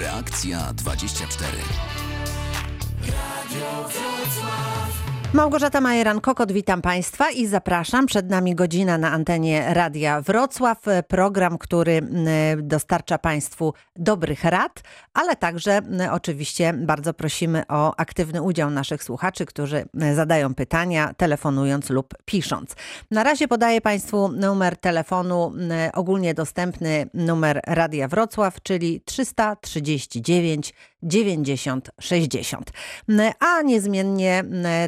[0.00, 1.58] Reakcja 24.
[3.06, 5.09] Radio Wrocław.
[5.34, 8.06] Małgorzata Majeran-Kokot, witam Państwa i zapraszam.
[8.06, 10.78] Przed nami godzina na antenie Radia Wrocław.
[11.08, 12.02] Program, który
[12.56, 14.82] dostarcza Państwu dobrych rad,
[15.14, 15.80] ale także
[16.10, 19.84] oczywiście bardzo prosimy o aktywny udział naszych słuchaczy, którzy
[20.14, 22.76] zadają pytania telefonując lub pisząc.
[23.10, 25.52] Na razie podaję Państwu numer telefonu
[25.94, 32.70] ogólnie dostępny numer Radia Wrocław, czyli 339 90 60.
[33.40, 34.44] A niezmiennie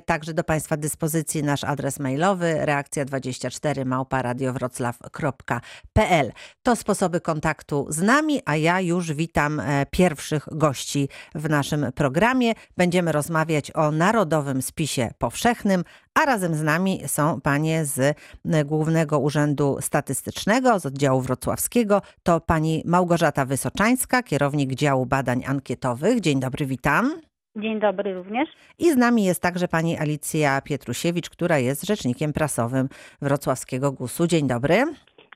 [0.06, 6.32] także do Państwa dyspozycji nasz adres mailowy reakcja24 małparadiowroclaw.pl.
[6.62, 12.52] To sposoby kontaktu z nami, a ja już witam e, pierwszych gości w naszym programie.
[12.76, 15.84] Będziemy rozmawiać o Narodowym Spisie Powszechnym,
[16.14, 18.16] a razem z nami są panie z
[18.64, 22.02] Głównego Urzędu Statystycznego, z oddziału wrocławskiego.
[22.22, 26.20] To pani Małgorzata Wysoczańska, kierownik działu badań ankietowych.
[26.20, 27.12] Dzień dobry, witam.
[27.56, 28.48] Dzień dobry również.
[28.78, 32.88] I z nami jest także pani Alicja Pietrusiewicz, która jest rzecznikiem prasowym
[33.22, 34.26] wrocławskiego GUS-u.
[34.26, 34.84] Dzień dobry.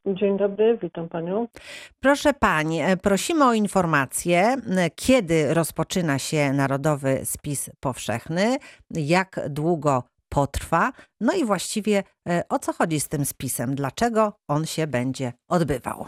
[0.06, 1.48] Dzień dobry, witam panią.
[2.00, 4.56] Proszę pani, e, prosimy o informację,
[4.94, 8.56] kiedy rozpoczyna się Narodowy Spis Powszechny,
[8.90, 14.64] jak długo potrwa, no i właściwie e, o co chodzi z tym spisem, dlaczego on
[14.64, 16.06] się będzie odbywał.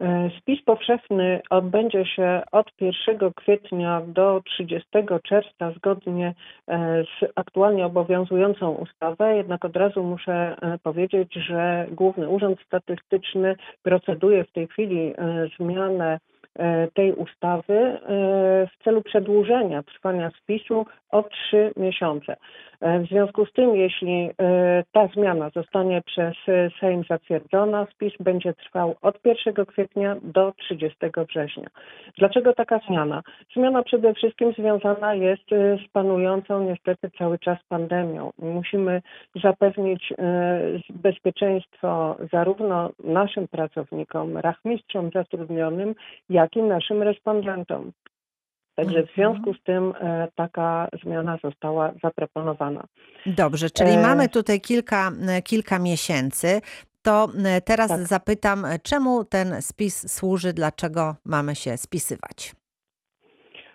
[0.00, 4.88] E, spis powszechny odbędzie się od 1 kwietnia do 30
[5.24, 6.34] czerwca zgodnie
[6.68, 9.36] e, z aktualnie obowiązującą ustawę.
[9.36, 15.14] Jednak od razu muszę powiedzieć, że Główny Urząd Statystyczny proceduje w tej chwili
[15.58, 16.18] zmianę
[16.94, 17.98] tej ustawy
[18.70, 22.36] w celu przedłużenia trwania spisu o trzy miesiące.
[22.84, 26.34] E, w związku z tym, jeśli e, ta zmiana zostanie przez
[26.80, 31.68] Sejm zatwierdzona, spis będzie trwał od 1 kwietnia do 30 września.
[32.18, 33.22] Dlaczego taka zmiana?
[33.54, 38.30] Zmiana przede wszystkim związana jest e, z panującą niestety cały czas pandemią.
[38.38, 39.02] Musimy
[39.42, 40.12] zapewnić
[40.90, 45.94] bezpieczeństwo zarówno naszym pracownikom, rachmistrzom zatrudnionym,
[46.28, 47.92] jak i naszym respondentom.
[48.74, 49.56] Także w związku mhm.
[49.56, 52.84] z tym e, taka zmiana została zaproponowana.
[53.26, 54.02] Dobrze, czyli e...
[54.02, 56.60] mamy tutaj kilka, e, kilka miesięcy.
[57.02, 57.28] To
[57.64, 58.00] teraz tak.
[58.00, 62.54] zapytam, czemu ten spis służy, dlaczego mamy się spisywać?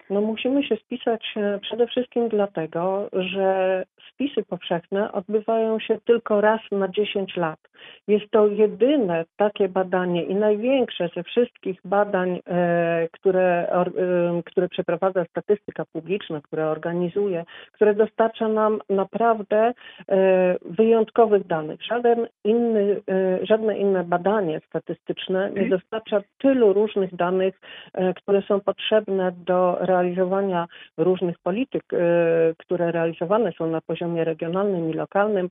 [0.09, 3.83] No musimy się spisać przede wszystkim dlatego, że
[4.19, 7.59] spisy powszechne odbywają się tylko raz na 10 lat.
[8.07, 15.25] Jest to jedyne takie badanie i największe ze wszystkich badań, e, które, e, które przeprowadza
[15.25, 19.73] statystyka publiczna, które organizuje, które dostarcza nam naprawdę
[20.09, 21.83] e, wyjątkowych danych.
[21.83, 23.01] Żaden inny,
[23.41, 25.69] żadne inne badanie statystyczne nie mhm.
[25.69, 27.59] dostarcza tylu różnych danych,
[28.15, 31.83] które są potrzebne do realizowania różnych polityk,
[32.57, 35.49] które realizowane są na poziomie regionalnym i lokalnym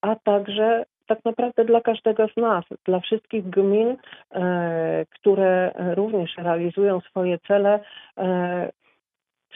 [0.00, 3.96] a także tak naprawdę dla każdego z nas, dla wszystkich gmin,
[4.32, 7.80] e, które również realizują swoje cele.
[8.18, 8.70] E,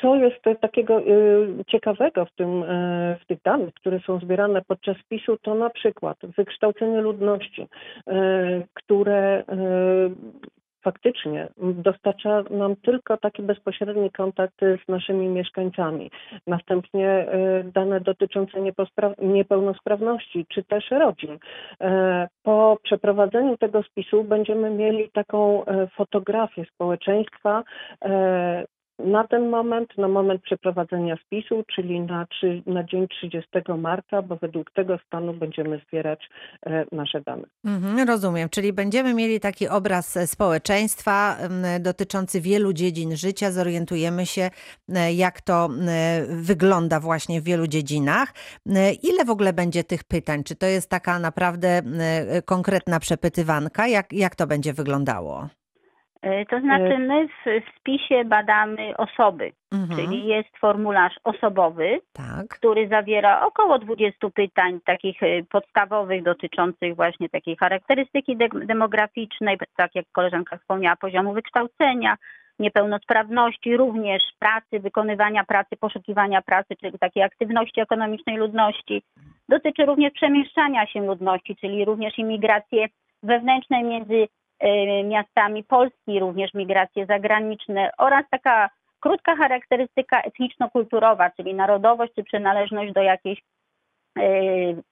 [0.00, 1.04] co jest takiego e,
[1.66, 2.64] ciekawego w, tym,
[3.20, 7.68] w tych danych, które są zbierane podczas spisu, to na przykład wykształcenie ludności,
[8.74, 9.44] które
[10.82, 16.10] faktycznie dostarcza nam tylko taki bezpośredni kontakt z naszymi mieszkańcami.
[16.46, 17.26] Następnie
[17.60, 18.58] y, dane dotyczące
[19.18, 21.38] niepełnosprawności czy też rodzin.
[21.80, 27.62] E, po przeprowadzeniu tego spisu będziemy mieli taką e, fotografię społeczeństwa,
[28.04, 28.64] e,
[28.98, 32.26] na ten moment, na moment przeprowadzenia spisu, czyli na,
[32.66, 33.48] na dzień 30
[33.78, 36.28] marca, bo według tego stanu będziemy zbierać
[36.66, 37.42] e, nasze dane.
[37.64, 41.36] Mhm, rozumiem, czyli będziemy mieli taki obraz społeczeństwa
[41.80, 44.50] dotyczący wielu dziedzin życia, zorientujemy się,
[44.88, 45.68] e, jak to
[46.28, 48.34] wygląda właśnie w wielu dziedzinach.
[49.02, 50.44] Ile w ogóle będzie tych pytań?
[50.44, 51.82] Czy to jest taka naprawdę
[52.44, 53.88] konkretna przepytywanka?
[53.88, 55.48] Jak, jak to będzie wyglądało?
[56.22, 60.00] E, to znaczy my w, spisie badamy osoby, mhm.
[60.00, 62.48] czyli jest formularz osobowy, tak.
[62.48, 68.36] który zawiera około 20 pytań takich e, podstawowych dotyczących właśnie takiej charakterystyki
[68.66, 72.16] demograficznej, tak jak koleżanka wspomniała, poziomu wykształcenia,
[72.58, 79.02] niepełnosprawności, również pracy, wykonywania pracy, poszukiwania pracy, czyli takiej aktywności ekonomicznej ludności.
[79.48, 82.86] Dotyczy również przemieszczania się ludności, czyli również imigrację
[83.22, 84.28] wewnętrznej między
[85.04, 88.70] miastami Polski, również migracje zagraniczne oraz taka
[89.02, 93.42] krótka charakterystyka etniczno-kulturowa, czyli narodowość czy przynależność do jakiejś
[94.18, 94.22] y,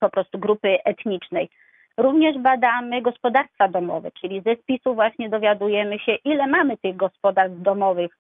[0.00, 1.48] po prostu grupy etnicznej.
[1.96, 8.18] Również badamy gospodarstwa domowe, czyli ze spisu właśnie dowiadujemy się, ile mamy tych gospodarstw domowych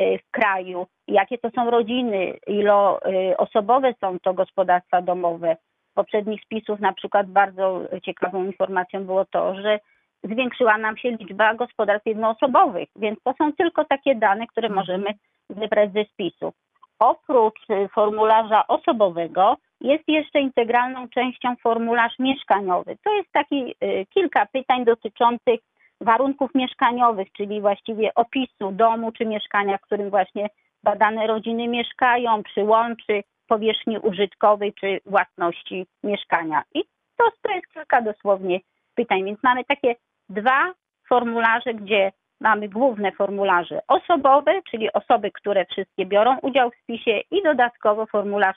[0.00, 5.56] y, w kraju, jakie to są rodziny, iloosobowe są to gospodarstwa domowe.
[5.90, 9.78] Z poprzednich spisów na przykład bardzo ciekawą informacją było to, że
[10.24, 14.80] zwiększyła nam się liczba gospodarstw jednoosobowych, więc to są tylko takie dane, które mhm.
[14.80, 15.14] możemy
[15.50, 16.52] zebrać ze spisu.
[16.98, 22.96] Oprócz y, formularza osobowego jest jeszcze integralną częścią formularz mieszkaniowy.
[23.04, 25.60] To jest taki y, kilka pytań dotyczących
[26.00, 30.48] warunków mieszkaniowych, czyli właściwie opisu domu czy mieszkania, w którym właśnie
[30.82, 36.62] badane rodziny mieszkają, przyłączy powierzchni użytkowej czy własności mieszkania.
[36.74, 36.84] I
[37.16, 38.60] to, to jest kilka dosłownie
[38.94, 39.94] pytań, więc mamy takie
[40.28, 40.74] dwa
[41.08, 47.42] formularze, gdzie mamy główne formularze osobowe, czyli osoby, które wszystkie biorą udział w spisie i
[47.42, 48.56] dodatkowo formularz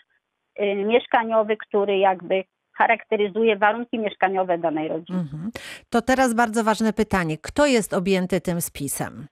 [0.59, 2.43] y, mieszkaniowy, który jakby
[2.77, 5.19] charakteryzuje warunki mieszkaniowe danej rodziny.
[5.19, 5.51] Mhm.
[5.89, 7.37] To teraz bardzo ważne pytanie.
[7.37, 9.27] Kto jest objęty tym spisem?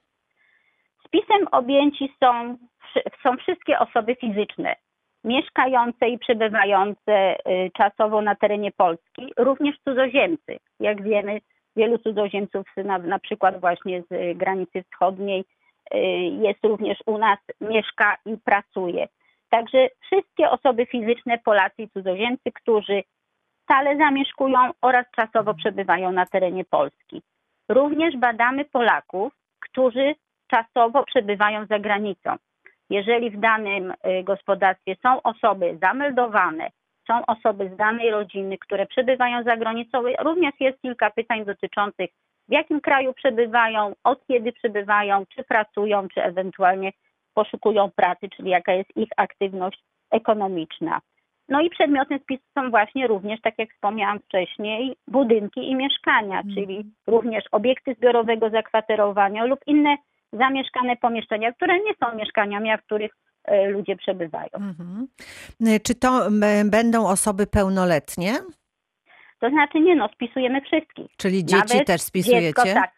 [1.06, 2.56] Spisem objęci są,
[3.22, 4.76] są wszystkie osoby fizyczne
[5.24, 10.58] mieszkające i przebywające y, czasowo na terenie Polski, również cudzoziemcy.
[10.80, 11.40] Jak wiemy,
[11.76, 15.44] wielu cudzoziemców na, na przykład właśnie z granicy wschodniej
[15.94, 15.98] y,
[16.46, 19.08] jest również u nas, mieszka i pracuje.
[19.50, 23.02] Także wszystkie osoby fizyczne, Polacy i cudzoziemcy, którzy
[23.62, 27.22] stale zamieszkują oraz czasowo przebywają na terenie Polski.
[27.68, 30.14] Również badamy Polaków, którzy
[30.46, 32.36] czasowo przebywają za granicą.
[32.90, 36.70] Jeżeli w danym y, gospodarstwie są osoby zameldowane,
[37.06, 40.02] są osoby z danej rodziny, które przebywają za granicą.
[40.18, 42.10] Również jest kilka pytań dotyczących
[42.48, 46.92] w jakim kraju przebywają, od kiedy przebywają, czy pracują, czy ewentualnie
[47.34, 51.00] poszukują pracy, czyli jaka jest ich aktywność ekonomiczna.
[51.48, 56.54] No i przedmiotem spisu są właśnie również, tak jak wspomniałam wcześniej, budynki i mieszkania, mm.
[56.54, 59.96] czyli również obiekty zbiorowego zakwaterowania lub inne
[60.32, 63.12] zamieszkane pomieszczenia, które nie są mieszkaniami, a w których
[63.68, 64.50] ludzie przebywają.
[64.54, 65.08] Mhm.
[65.66, 66.28] E, czy to
[66.64, 68.32] będą osoby pełnoletnie?
[69.40, 71.06] To znaczy nie no, spisujemy wszystkich.
[71.16, 72.40] Czyli dzieci Nawet też spisujecie?
[72.40, 72.92] Dziecko, tak.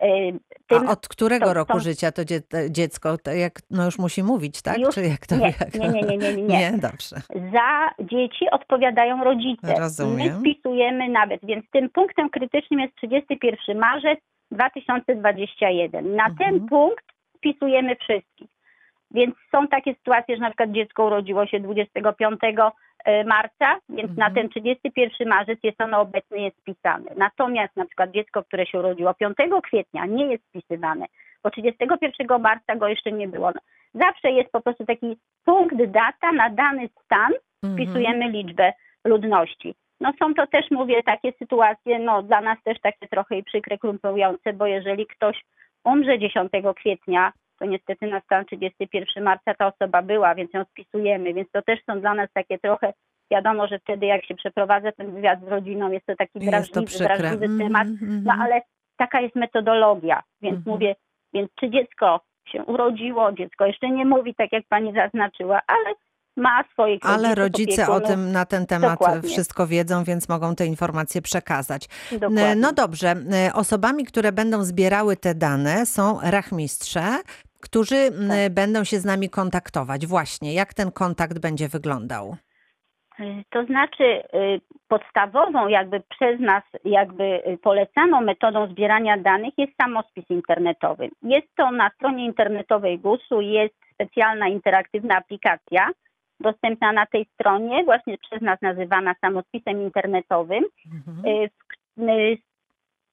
[0.00, 0.32] E,
[0.66, 1.80] tym, A od którego to, roku to...
[1.80, 2.22] życia to
[2.70, 4.78] dziecko, to jak, no już musi mówić, tak?
[4.78, 4.94] Już?
[4.94, 5.74] Czy jak to, nie, jak...
[5.74, 6.42] nie, nie, nie, nie, nie.
[6.42, 7.16] Nie, dobrze.
[7.52, 9.74] Za dzieci odpowiadają rodzice.
[9.78, 10.34] Rozumiem.
[10.34, 14.18] My spisujemy nawet, więc tym punktem krytycznym jest 31 marzec
[14.50, 16.16] 2021.
[16.16, 16.36] Na mhm.
[16.36, 17.04] ten punkt
[17.36, 18.49] spisujemy wszystkich.
[19.10, 22.40] Więc są takie sytuacje, że na przykład dziecko urodziło się 25
[23.04, 24.16] e, marca, więc mhm.
[24.16, 27.10] na ten 31 marzec jest ono obecnie jest spisane.
[27.16, 31.06] Natomiast na przykład dziecko, które się urodziło 5 kwietnia nie jest spisywane,
[31.44, 33.50] bo 31 marca go jeszcze nie było.
[33.54, 33.60] No,
[33.94, 37.74] zawsze jest po prostu taki punkt, data na dany stan, mhm.
[37.74, 38.72] wpisujemy liczbę
[39.04, 39.74] ludności.
[40.00, 43.78] No są to też, mówię, takie sytuacje, no dla nas też takie trochę i przykre,
[43.78, 45.44] krumpujące, bo jeżeli ktoś
[45.84, 51.34] umrze 10 kwietnia, to niestety na stan 31 marca ta osoba była, więc ją spisujemy,
[51.34, 52.92] więc to też są dla nas takie trochę,
[53.30, 56.80] wiadomo, że wtedy jak się przeprowadza ten wywiad z rodziną, jest to taki jest to
[56.80, 58.62] mm -hmm, temat, no ale
[58.96, 60.94] taka jest metodologia, więc mówię,
[61.32, 62.20] więc czy dziecko
[62.52, 65.94] się urodziło, dziecko jeszcze nie mówi, tak jak pani zaznaczyła, ale
[66.36, 69.30] ma swoich Ale rodzice o tym na ten temat Dokładnie.
[69.30, 71.88] wszystko wiedzą, więc mogą te informacje przekazać.
[72.12, 72.56] Dokładnie.
[72.56, 73.14] No dobrze,
[73.54, 77.02] osobami, które będą zbierały te dane są rachmistrze,
[77.62, 78.52] którzy tak.
[78.52, 80.06] będą się z nami kontaktować.
[80.06, 82.36] Właśnie, jak ten kontakt będzie wyglądał?
[83.20, 89.72] Y, to znaczy y, podstawową jakby przez nas jakby y, polecaną metodą zbierania danych jest
[89.82, 91.08] samospis internetowy.
[91.22, 95.90] Jest to na stronie internetowej GUS-u, jest specjalna interaktywna aplikacja
[96.40, 100.64] dostępna na tej stronie, właśnie przez nas nazywana samospisem internetowym,
[100.94, 101.48] mhm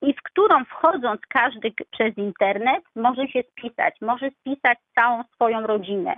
[0.02, 6.18] i w którą wchodząc każdy przez internet może się spisać, może spisać całą swoją rodzinę.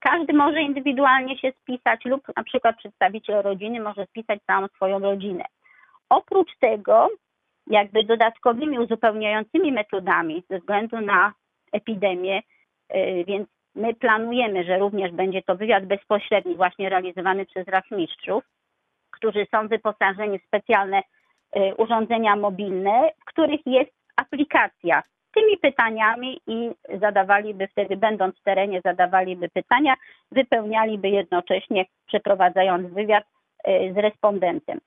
[0.00, 5.44] Każdy może indywidualnie się spisać lub na przykład przedstawiciel rodziny może spisać całą swoją rodzinę.
[6.08, 7.08] Oprócz tego,
[7.66, 11.32] jakby dodatkowymi uzupełniającymi metodami ze względu na
[11.72, 12.42] epidemię,
[12.94, 18.44] y, więc my planujemy, że również będzie to wywiad bezpośredni właśnie realizowany przez rachmistrzów,
[19.10, 21.02] którzy są wyposażeni w specjalne
[21.76, 25.02] urządzenia mobilne, w których jest aplikacja.
[25.34, 29.94] Tymi pytaniami i zadawaliby wtedy, będąc w terenie, zadawaliby pytania,
[30.32, 33.24] wypełnialiby jednocześnie, przeprowadzając wywiad
[33.68, 34.78] y, z respondentem.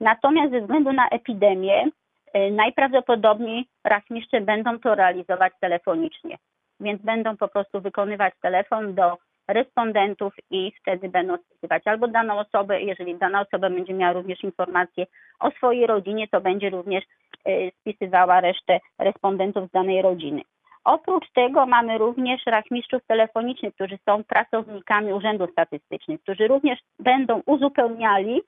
[0.00, 6.36] Natomiast ze względu na epidemię, y, najprawdopodobniej rachmistrze będą to realizować telefonicznie.
[6.80, 12.80] Więc będą po prostu wykonywać telefon do respondentów i wtedy będą spisywać albo daną osobę,
[12.80, 15.06] jeżeli dana osoba będzie miała również informacje
[15.40, 17.04] o swojej rodzinie, to będzie również
[17.48, 20.42] y, spisywała resztę respondentów z danej rodziny.
[20.84, 28.42] Oprócz tego mamy również rachmistrzów telefonicznych, którzy są pracownikami Urzędów Statystycznych, którzy również będą uzupełniali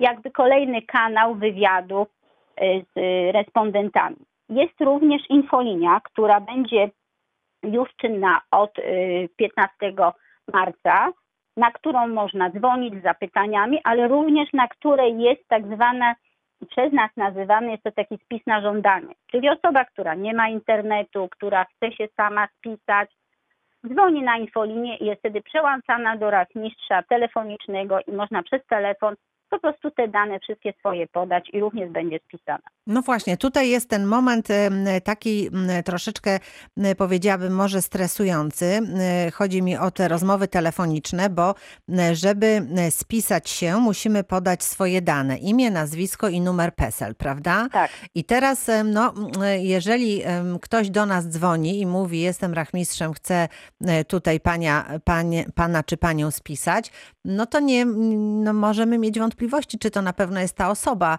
[0.00, 2.06] jakby kolejny kanał wywiadu
[2.62, 2.98] y, z
[3.34, 4.16] respondentami.
[4.48, 6.90] Jest również infolinia, która będzie
[7.66, 8.72] już czynna od
[9.36, 9.92] 15 y,
[10.52, 11.12] marca,
[11.56, 16.14] na którą można dzwonić z zapytaniami, ale również na której jest tak zwana,
[16.70, 19.14] przez nas nazywany jest to taki spis na żądanie.
[19.30, 23.10] Czyli osoba, która nie ma internetu, która chce się sama spisać,
[23.88, 29.14] dzwoni na infolinię i jest wtedy przełączana do rachmistrza telefonicznego i można przez telefon
[29.50, 32.62] po prostu te dane wszystkie swoje podać i również będzie spisana.
[32.86, 34.48] No właśnie, tutaj jest ten moment
[35.04, 35.50] taki
[35.84, 36.38] troszeczkę
[36.96, 38.80] powiedziałabym może stresujący.
[39.32, 41.54] Chodzi mi o te rozmowy telefoniczne, bo
[42.12, 47.68] żeby spisać się, musimy podać swoje dane, imię, nazwisko i numer PESEL, prawda?
[47.72, 47.90] Tak.
[48.14, 49.14] I teraz, no,
[49.58, 50.22] jeżeli
[50.62, 53.48] ktoś do nas dzwoni i mówi, jestem rachmistrzem, chcę
[54.08, 56.92] tutaj pania, panie, pana czy panią spisać,
[57.24, 57.84] no to nie,
[58.44, 59.45] no możemy mieć wątpliwości,
[59.80, 61.18] czy to na pewno jest ta osoba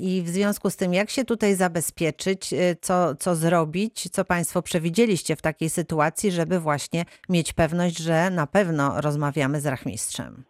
[0.00, 4.62] i w związku z tym jak się tutaj zabezpieczyć, y, co, co zrobić, co Państwo
[4.62, 10.44] przewidzieliście w takiej sytuacji, żeby właśnie mieć pewność, że na pewno rozmawiamy z rachmistrzem.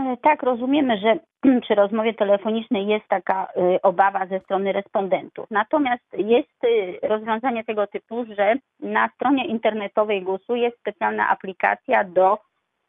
[0.00, 1.18] E, tak, rozumiemy, że
[1.64, 3.48] przy rozmowie telefonicznej jest taka
[3.82, 5.46] obawa ze strony respondentów.
[5.50, 6.58] Natomiast jest
[7.02, 12.38] rozwiązanie tego typu, że na stronie internetowej GUS-u jest specjalna aplikacja do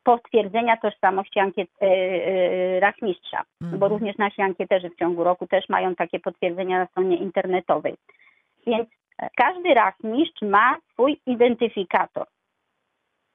[0.05, 3.79] potwierdzenia tożsamości ankiet, e, e, rachmistrza, mhm.
[3.79, 7.95] bo również nasi ankieterzy w ciągu roku też mają takie potwierdzenia na stronie internetowej.
[8.67, 8.89] Więc
[9.35, 12.27] każdy rachmistrz ma swój identyfikator.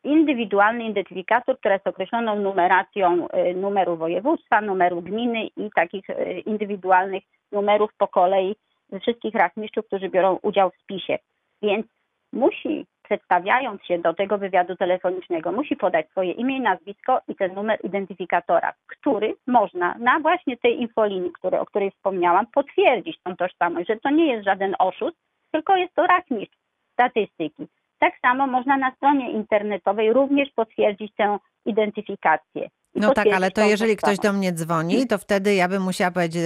[0.05, 6.05] Indywidualny identyfikator, który jest określoną numeracją e, numeru województwa, numeru gminy i takich
[6.47, 7.23] indywidualnych
[7.53, 8.57] numerów po kolei
[9.01, 11.19] wszystkich rachmistrzów, którzy biorą udział w spisie.
[11.63, 11.87] Więc
[12.33, 17.79] musi przedstawiając się do tego wywiadu telefonicznego, musi podać swoje imię nazwisko i ten numer
[17.85, 23.97] identyfikatora, który można na właśnie tej infolinii, który, o której wspomniałam, potwierdzić tą tożsamość, że
[23.97, 25.17] to nie jest żaden oszust,
[25.53, 26.57] tylko jest to rachmistrz
[26.93, 27.67] statystyki.
[27.99, 32.69] Tak samo można na stronie internetowej również potwierdzić tę identyfikację.
[32.95, 36.43] No tak, ale to jeżeli ktoś do mnie dzwoni, to wtedy ja bym musiała powiedzieć,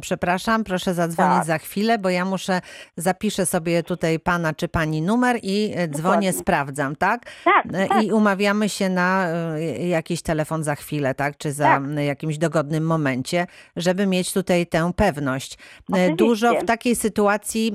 [0.00, 1.46] przepraszam, proszę zadzwonić tak.
[1.46, 2.60] za chwilę, bo ja muszę,
[2.96, 6.32] zapiszę sobie tutaj pana czy pani numer i e, dzwonię, Dokładnie.
[6.32, 7.26] sprawdzam, tak?
[7.44, 8.04] Tak, e, tak?
[8.04, 11.36] I umawiamy się na e, jakiś telefon za chwilę, tak?
[11.36, 11.82] Czy za tak.
[12.04, 15.58] jakimś dogodnym momencie, żeby mieć tutaj tę pewność.
[15.88, 16.16] Oczywiście.
[16.16, 17.72] Dużo w takiej sytuacji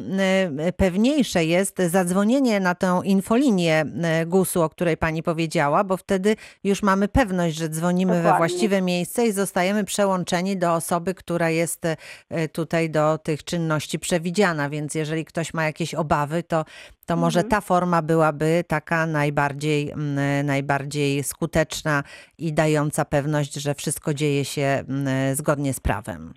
[0.78, 3.86] pewniejsze jest zadzwonienie na tę infolinię
[4.26, 8.32] GUS-u, o której pani powiedziała, bo wtedy już mamy pewność, że dzwonimy dzwonimy Dokładnie.
[8.32, 14.00] we właściwe miejsce i zostajemy przełączeni do osoby, która jest e, tutaj do tych czynności
[14.00, 14.70] przewidziana.
[14.70, 16.64] Więc jeżeli ktoś ma jakieś obawy, to,
[17.06, 17.52] to może mhm.
[17.52, 19.94] ta forma byłaby taka najbardziej,
[20.44, 22.04] najbardziej skuteczna
[22.38, 24.84] i dająca pewność, że wszystko dzieje się
[25.34, 26.34] zgodnie z prawem.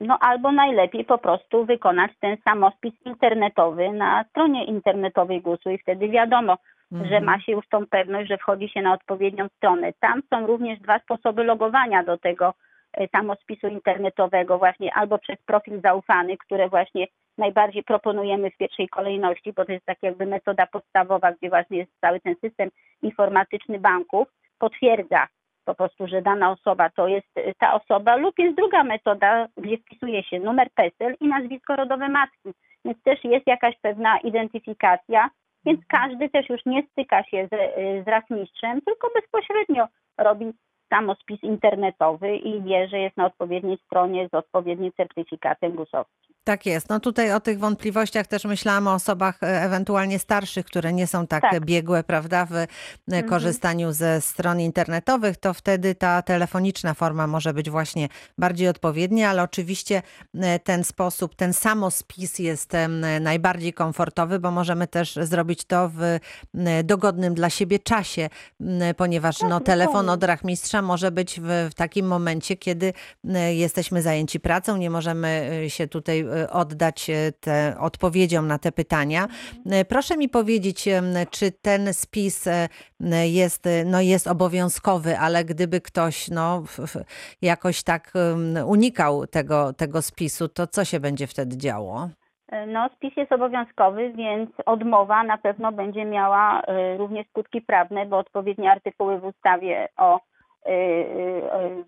[0.00, 6.08] No albo najlepiej po prostu wykonać ten samospis internetowy na stronie internetowej GUS-u i wtedy
[6.08, 6.56] wiadomo,
[6.94, 7.10] mhm.
[7.10, 9.92] że ma się już tą pewność, że wchodzi się na odpowiednią stronę.
[10.00, 12.54] Tam są również dwa sposoby logowania do tego
[12.92, 17.06] e, samospisu internetowego, właśnie albo przez profil zaufany, które właśnie
[17.38, 21.92] najbardziej proponujemy w pierwszej kolejności, bo to jest tak jakby metoda podstawowa, gdzie właśnie jest
[22.00, 22.70] cały ten system
[23.02, 25.26] informatyczny banków, potwierdza
[25.64, 29.78] po prostu, że dana osoba to jest e, ta osoba, lub jest druga metoda, gdzie
[29.78, 32.52] wpisuje się numer PESEL i nazwisko rodowe matki.
[32.84, 35.30] Więc też jest jakaś pewna identyfikacja,
[35.66, 37.54] więc każdy też już nie styka się z,
[38.04, 40.52] z rachmistrzem, tylko bezpośrednio robi
[40.88, 46.23] samospis internetowy i wie, że jest na odpowiedniej stronie z odpowiednim certyfikatem GUS-owskim.
[46.44, 46.88] Tak jest.
[46.88, 51.26] No tutaj o tych wątpliwościach też myślałam o osobach e, ewentualnie starszych, które nie są
[51.26, 51.64] tak, tak.
[51.64, 52.66] biegłe, prawda, w e,
[53.08, 53.28] mhm.
[53.28, 58.08] korzystaniu ze stron internetowych, to wtedy ta telefoniczna forma może być właśnie
[58.38, 60.02] bardziej odpowiednia, ale oczywiście
[60.34, 62.72] e, ten sposób, ten samospis jest
[63.20, 66.18] najbardziej komfortowy, bo możemy też zrobić to w
[66.84, 68.28] dogodnym dla siebie czasie,
[68.96, 72.92] ponieważ tak, no, telefon od rachmistrza może być w, w takim momencie, kiedy
[73.50, 79.26] jesteśmy zajęci pracą, nie możemy się tutaj oddać y, te, odpowiedziom na te pytania.
[79.80, 80.88] Y, proszę mi powiedzieć,
[81.30, 82.48] czy ten spis
[83.24, 86.62] jest, no jest obowiązkowy, ale gdyby ktoś no,
[87.42, 88.12] jakoś tak
[88.66, 92.08] unikał tego, tego spisu, to co się będzie wtedy działo?
[92.66, 96.62] No, spis jest obowiązkowy, więc odmowa na pewno będzie miała
[96.98, 100.20] również skutki prawne, bo odpowiednie artykuły w ustawie o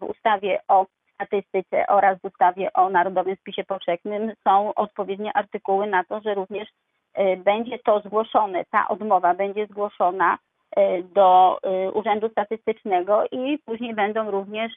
[0.01, 0.87] w ustawie o
[1.17, 6.69] statystyce oraz w ustawie o Narodowym Spisie Powszechnym są odpowiednie artykuły na to, że również
[6.69, 10.39] y, będzie to zgłoszone, ta odmowa będzie zgłoszona
[10.79, 11.59] y, do
[11.89, 14.73] y, Urzędu Statystycznego i później będą również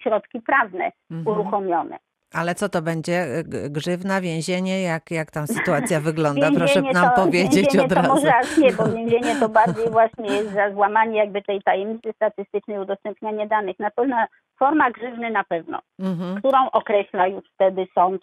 [0.00, 1.28] środki prawne mhm.
[1.28, 1.98] uruchomione.
[2.34, 3.26] Ale co to będzie?
[3.70, 4.82] Grzywna, więzienie?
[4.82, 6.50] Jak, jak tam sytuacja wygląda?
[6.56, 8.08] Proszę nam to, powiedzieć od razu.
[8.08, 13.46] Może nie, bo więzienie to bardziej właśnie jest za złamanie jakby tej tajemnicy statystycznej, udostępnianie
[13.46, 13.78] danych.
[13.78, 14.16] Na pewno
[14.58, 16.38] forma grzywny na pewno, mhm.
[16.38, 18.22] którą określa już wtedy sąd,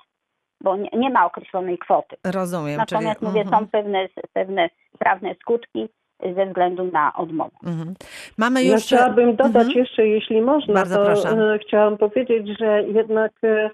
[0.61, 2.15] bo nie, nie ma określonej kwoty.
[2.23, 2.77] Rozumiem.
[2.77, 3.27] Natomiast czyli...
[3.29, 3.63] mówię, mhm.
[3.63, 5.89] są pewne, pewne prawne skutki
[6.35, 7.57] ze względu na odmowę.
[7.65, 7.93] Mhm.
[8.37, 8.71] Mamy już...
[8.71, 9.79] Ja chciałabym dodać mhm.
[9.79, 11.29] jeszcze, jeśli można, Bardzo to proszę.
[11.29, 13.69] E, chciałam powiedzieć, że jednak e,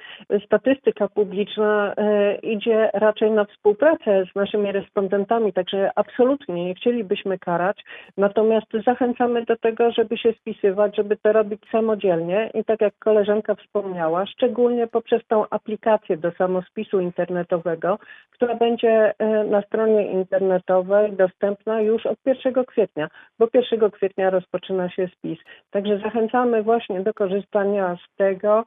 [0.45, 7.83] statystyka publiczna e, idzie raczej na współpracę z naszymi respondentami, także absolutnie nie chcielibyśmy karać,
[8.17, 13.55] natomiast zachęcamy do tego, żeby się spisywać, żeby to robić samodzielnie i tak jak koleżanka
[13.55, 17.99] wspomniała, szczególnie poprzez tą aplikację do samospisu internetowego,
[18.31, 19.13] która będzie
[19.49, 25.39] na stronie internetowej dostępna już od 1 1 kwietnia, bo 1 kwietnia rozpoczyna się spis.
[25.71, 28.65] Także zachęcamy właśnie do korzystania z tego,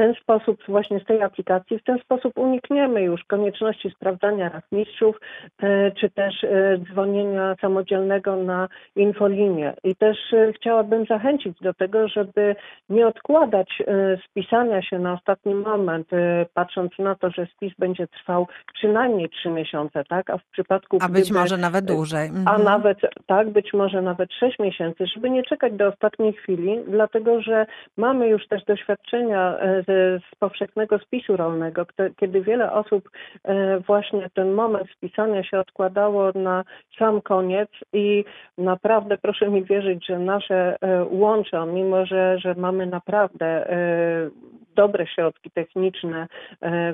[0.00, 5.16] ten sposób, właśnie z tej aplikacji, w ten sposób unikniemy już konieczności sprawdzania rachmistrzów,
[5.62, 9.74] e, czy też e, dzwonienia samodzielnego na infolinię.
[9.84, 12.56] I też e, chciałabym zachęcić do tego, żeby
[12.88, 13.82] nie odkładać
[14.30, 16.08] spisania się na ostatni moment,
[16.54, 20.30] patrząc na to, że spis będzie trwał przynajmniej trzy miesiące, tak?
[20.30, 20.98] A w przypadku.
[21.00, 22.28] A być może nawet dłużej.
[22.28, 22.48] Mhm.
[22.48, 27.42] A nawet, tak, być może nawet sześć miesięcy, żeby nie czekać do ostatniej chwili, dlatego
[27.42, 27.66] że
[27.96, 29.89] mamy już też doświadczenia z,
[30.32, 33.10] z powszechnego spisu rolnego, kiedy wiele osób
[33.44, 36.64] e, właśnie ten moment spisania się odkładało na
[36.98, 38.24] sam koniec i
[38.58, 44.30] naprawdę proszę mi wierzyć, że nasze e, łącza, mimo że, że mamy naprawdę e,
[44.74, 46.26] dobre środki techniczne,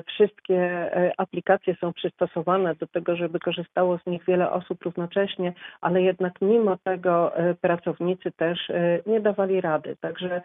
[0.07, 6.33] wszystkie aplikacje są przystosowane do tego, żeby korzystało z nich wiele osób równocześnie, ale jednak
[6.41, 7.31] mimo tego
[7.61, 8.71] pracownicy też
[9.05, 9.95] nie dawali rady.
[10.01, 10.41] Także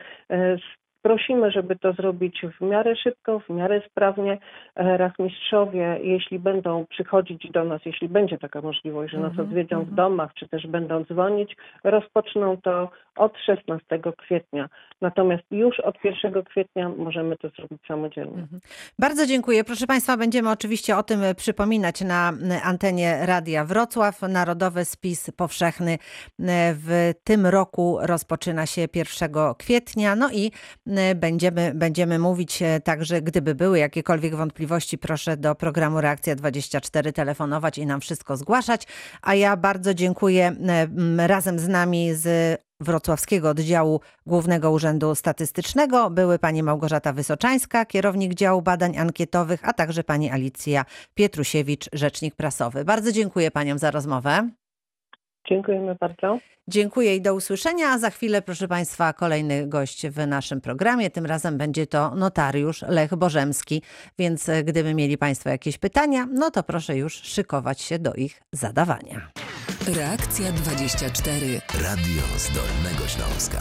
[1.03, 4.39] Prosimy, żeby to zrobić w miarę szybko, w miarę sprawnie.
[4.77, 9.77] E, rachmistrzowie, jeśli będą przychodzić do nas, jeśli będzie taka możliwość, że nas mhm, odwiedzą
[9.77, 9.97] w mhm.
[9.97, 14.69] domach, czy też będą dzwonić, rozpoczną to od 16 kwietnia.
[15.01, 18.39] Natomiast już od 1 kwietnia możemy to zrobić samodzielnie.
[18.39, 18.61] Mhm.
[18.99, 19.65] Bardzo dziękuję.
[19.65, 22.33] Proszę Państwa, będziemy oczywiście o tym przypominać na
[22.65, 24.23] antenie Radia Wrocław.
[24.23, 25.99] Narodowy spis powszechny
[26.75, 30.17] w tym roku rozpoczyna się 1 kwietnia.
[30.17, 30.51] No i
[30.92, 37.13] E, będziemy, będziemy mówić e, także, gdyby były jakiekolwiek wątpliwości, proszę do programu Reakcja 24
[37.13, 38.87] telefonować i nam wszystko zgłaszać.
[39.23, 40.57] A ja bardzo dziękuję
[41.19, 48.35] e, razem z nami z Wrocławskiego Oddziału Głównego Urzędu Statystycznego były pani Małgorzata Wysoczańska, kierownik
[48.35, 52.85] działu badań ankietowych, a także pani Alicja Pietrusiewicz, rzecznik prasowy.
[52.85, 54.51] Bardzo dziękuję paniom za rozmowę.
[55.49, 56.39] Dziękujemy bardzo.
[56.69, 57.87] Dziękuję i do usłyszenia.
[57.89, 61.11] A za chwilę, proszę Państwa, kolejny gość w naszym programie.
[61.11, 63.83] Tym razem będzie to notariusz Lech Bożemski.
[64.19, 68.43] Więc e, gdyby mieli Państwo jakieś pytania, no to proszę już szykować się do ich
[68.53, 69.31] zadawania.
[69.97, 71.61] Reakcja 24.
[71.83, 73.59] Radio Zdolnego Śląska.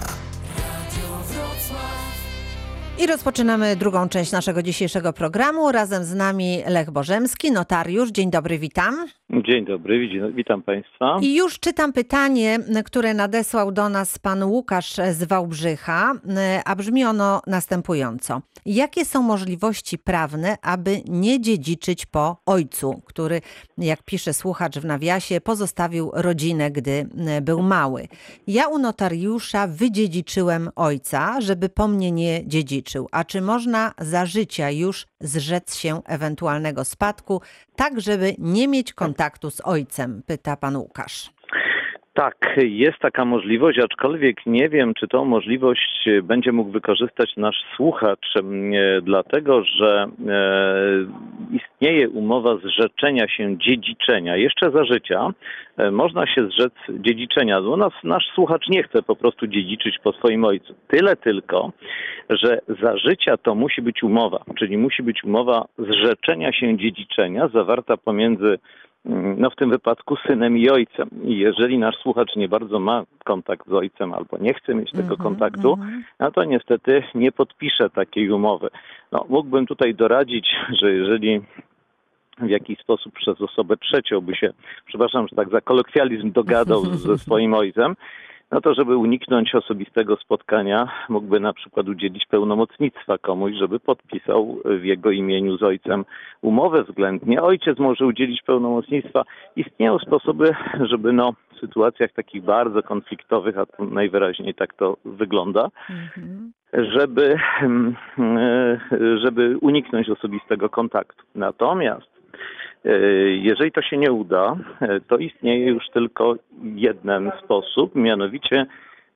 [3.02, 5.72] I rozpoczynamy drugą część naszego dzisiejszego programu.
[5.72, 8.12] Razem z nami Lech Bożemski, notariusz.
[8.12, 8.96] Dzień dobry, witam.
[9.46, 11.20] Dzień dobry, witam Państwa.
[11.22, 16.14] I już czytam pytanie, które nadesłał do nas pan Łukasz z Wałbrzycha,
[16.66, 18.42] a brzmi ono następująco.
[18.66, 23.42] Jakie są możliwości prawne, aby nie dziedziczyć po ojcu, który,
[23.78, 27.10] jak pisze słuchacz w nawiasie, pozostawił rodzinę, gdy
[27.42, 28.08] był mały?
[28.48, 32.91] Ja u notariusza wydziedziczyłem ojca, żeby po mnie nie dziedziczył.
[33.12, 37.42] A czy można za życia już zrzec się ewentualnego spadku,
[37.76, 40.24] tak żeby nie mieć kontaktu z ojcem?
[40.26, 41.32] Pyta pan Łukasz.
[42.14, 48.34] Tak, jest taka możliwość, aczkolwiek nie wiem, czy tą możliwość będzie mógł wykorzystać nasz słuchacz,
[49.02, 50.48] dlatego że e,
[51.52, 54.36] istnieje umowa zrzeczenia się dziedziczenia.
[54.36, 55.30] Jeszcze za życia
[55.78, 57.60] e, można się zrzec dziedziczenia.
[57.60, 60.76] U nas nasz słuchacz nie chce po prostu dziedziczyć po swoim ojcu.
[60.88, 61.72] Tyle tylko,
[62.30, 67.98] że za życia to musi być umowa, czyli musi być umowa zrzeczenia się dziedziczenia zawarta
[67.98, 68.58] pomiędzy
[69.06, 71.10] no w tym wypadku synem i ojcem.
[71.24, 75.04] I jeżeli nasz słuchacz nie bardzo ma kontakt z ojcem albo nie chce mieć tego
[75.04, 76.04] mm -hmm, kontaktu, mm -hmm.
[76.20, 78.70] no to niestety nie podpisze takiej umowy.
[79.12, 81.42] No, mógłbym tutaj doradzić, że jeżeli
[82.38, 84.54] w jakiś sposób przez osobę trzecią by się,
[84.86, 87.96] przepraszam, że tak za kolokwializm dogadał ze swoim ojcem,
[88.52, 94.84] no to żeby uniknąć osobistego spotkania, mógłby na przykład udzielić pełnomocnictwa komuś, żeby podpisał w
[94.84, 96.06] jego imieniu z ojcem
[96.42, 97.42] umowę względnie.
[97.42, 99.24] Ojciec może udzielić pełnomocnictwa.
[99.56, 100.56] Istnieją sposoby,
[100.92, 106.52] żeby no, w sytuacjach takich bardzo konfliktowych, a to najwyraźniej tak to wygląda, mhm.
[106.74, 107.96] żeby, mm,
[108.38, 108.80] e,
[109.24, 111.24] żeby uniknąć osobistego kontaktu.
[111.36, 112.21] Natomiast
[113.42, 118.66] jeżeli to się nie uda, e, to istnieje już tylko jeden sposób, mianowicie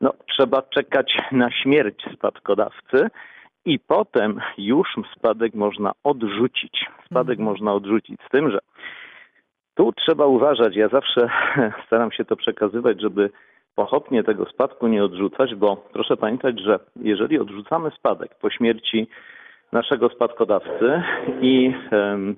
[0.01, 3.09] no, trzeba czekać na śmierć spadkodawcy
[3.65, 6.85] i potem już spadek można odrzucić.
[7.05, 7.49] Spadek mhm.
[7.49, 8.59] można odrzucić z tym, że
[9.75, 10.75] tu trzeba uważać.
[10.75, 11.29] Ja zawsze
[11.87, 13.29] staram się to przekazywać, żeby
[13.75, 19.07] pochopnie tego spadku nie odrzucać, bo proszę pamiętać, że jeżeli odrzucamy spadek po śmierci
[19.71, 21.03] naszego spadkodawcy
[21.41, 22.35] i um,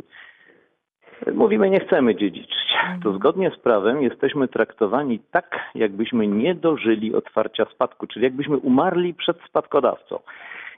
[1.33, 2.67] Mówimy, nie chcemy dziedziczyć.
[3.03, 9.13] To zgodnie z prawem jesteśmy traktowani tak, jakbyśmy nie dożyli otwarcia spadku, czyli jakbyśmy umarli
[9.13, 10.19] przed spadkodawcą.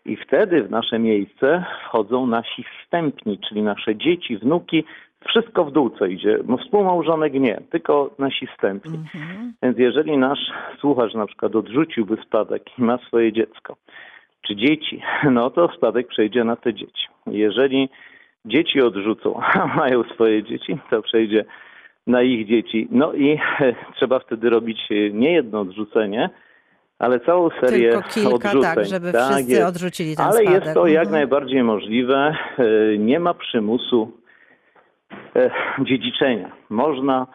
[0.05, 4.83] I wtedy w nasze miejsce wchodzą nasi wstępni, czyli nasze dzieci, wnuki,
[5.27, 6.39] wszystko w dół, co idzie.
[6.47, 8.97] No, współmałżonek nie, tylko nasi wstępni.
[8.97, 9.53] Mhm.
[9.63, 10.39] Więc jeżeli nasz
[10.79, 13.75] słuchacz na przykład odrzuciłby spadek i ma swoje dziecko,
[14.41, 17.07] czy dzieci, no to spadek przejdzie na te dzieci.
[17.27, 17.89] Jeżeli
[18.45, 21.45] dzieci odrzucą, a mają swoje dzieci, to przejdzie
[22.07, 22.87] na ich dzieci.
[22.91, 23.39] No i
[23.95, 24.79] trzeba wtedy robić
[25.13, 26.29] nie jedno odrzucenie,
[26.99, 28.61] ale całą serię Tylko kilka, odrzuceń.
[28.61, 29.67] tak, żeby tak wszyscy jest.
[29.67, 30.53] odrzucili ten Ale spadek.
[30.63, 31.11] jest to jak mhm.
[31.11, 32.35] najbardziej możliwe.
[32.57, 34.11] E, nie ma przymusu
[35.35, 36.51] e, dziedziczenia.
[36.69, 37.27] Można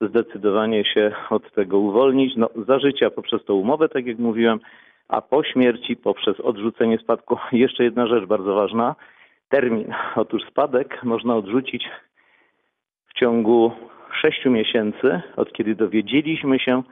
[0.00, 2.36] zdecydowanie się od tego uwolnić.
[2.36, 4.60] No, za życia poprzez tą umowę, tak jak mówiłem,
[5.08, 7.36] a po śmierci poprzez odrzucenie spadku.
[7.52, 8.94] Jeszcze jedna rzecz bardzo ważna–
[9.52, 9.94] termin.
[10.16, 11.84] Otóż spadek można odrzucić
[13.08, 13.72] w ciągu
[14.20, 16.82] sześciu miesięcy, od kiedy dowiedzieliśmy się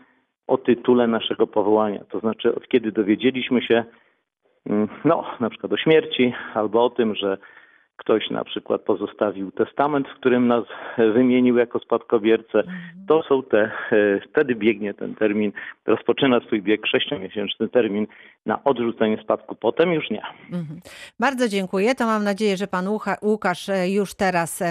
[0.46, 2.04] o tytule naszego powołania.
[2.10, 3.84] To znaczy, od kiedy dowiedzieliśmy się,
[4.66, 7.38] mm, no, na przykład o śmierci, albo o tym, że
[7.96, 10.64] ktoś na przykład pozostawił testament, w którym nas
[10.98, 12.78] wymienił jako spadkobiercę, mhm.
[13.08, 13.58] to są te,
[13.92, 15.52] e, wtedy biegnie ten termin,
[15.86, 18.06] rozpoczyna swój bieg sześciomiesięczny termin
[18.46, 20.22] na odrzucenie spadku, potem już nie.
[20.52, 20.80] Mhm.
[21.20, 21.94] Bardzo dziękuję.
[21.94, 22.88] To mam nadzieję, że pan
[23.22, 24.62] Łukasz e, już teraz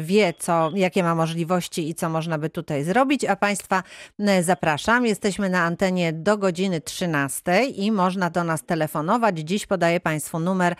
[0.00, 3.82] wie, co, jakie ma możliwości i co można by tutaj zrobić, a państwa
[4.40, 5.06] zapraszam.
[5.06, 9.38] Jesteśmy na antenie do godziny 13 i można do nas telefonować.
[9.38, 10.74] Dziś podaję państwu numer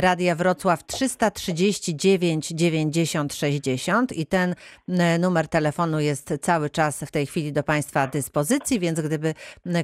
[0.00, 4.54] Radia Wrocław 300 339 90 60 i ten
[5.18, 9.34] numer telefonu jest cały czas w tej chwili do Państwa dyspozycji, więc gdyby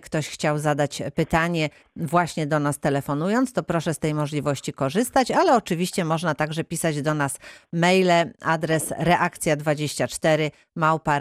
[0.03, 5.57] ktoś chciał zadać pytanie właśnie do nas telefonując, to proszę z tej możliwości korzystać, ale
[5.57, 7.39] oczywiście można także pisać do nas
[7.73, 11.19] maile, adres reakcja24 małpa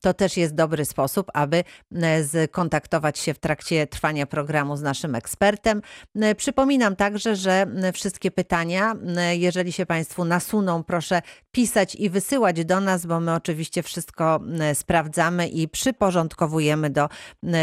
[0.00, 1.64] to też jest dobry sposób, aby
[2.46, 5.82] skontaktować się w trakcie trwania programu z naszym ekspertem.
[6.36, 8.94] Przypominam także, że wszystkie pytania,
[9.32, 14.40] jeżeli się Państwu nasuną, proszę pisać i wysyłać do nas, bo my oczywiście wszystko
[14.74, 17.08] sprawdzamy i przyporządkowujemy do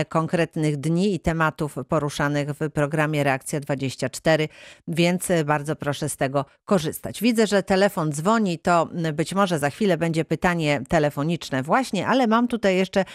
[0.10, 4.50] konkretnych dni i tematów poruszanych w programie Reakcja 24,
[4.88, 7.22] więc bardzo proszę z tego korzystać.
[7.22, 12.48] Widzę, że telefon dzwoni, to być może za chwilę będzie pytanie telefoniczne właśnie, ale mam
[12.48, 13.06] tutaj jeszcze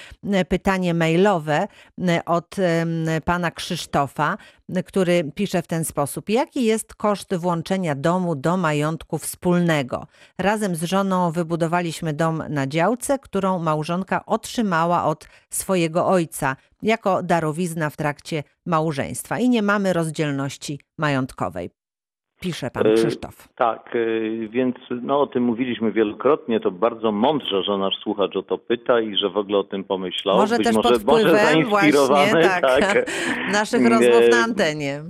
[0.48, 1.68] pytanie mailowe
[2.26, 2.56] od
[3.24, 4.36] pana Krzysztofa
[4.86, 6.28] który pisze w ten sposób.
[6.28, 10.06] Jaki jest koszt włączenia domu do majątku wspólnego?
[10.38, 17.90] Razem z żoną wybudowaliśmy dom na działce, którą małżonka otrzymała od swojego ojca jako darowizna
[17.90, 21.70] w trakcie małżeństwa i nie mamy rozdzielności majątkowej
[22.40, 23.48] pisze pan e, Krzysztof.
[23.56, 26.60] Tak, e, więc no, o tym mówiliśmy wielokrotnie.
[26.60, 29.84] To bardzo mądrze, że nasz słuchacz o to pyta i że w ogóle o tym
[29.84, 30.36] pomyślał.
[30.36, 31.92] Może Być też może, pod wpływem właśnie
[32.42, 33.10] tak, tak,
[33.52, 35.02] naszych rozmów na antenie.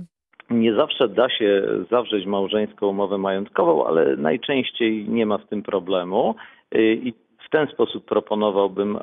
[0.49, 6.35] Nie zawsze da się zawrzeć małżeńską umowę majątkową, ale najczęściej nie ma z tym problemu.
[6.71, 7.13] E, I
[7.47, 8.99] w ten sposób proponowałbym,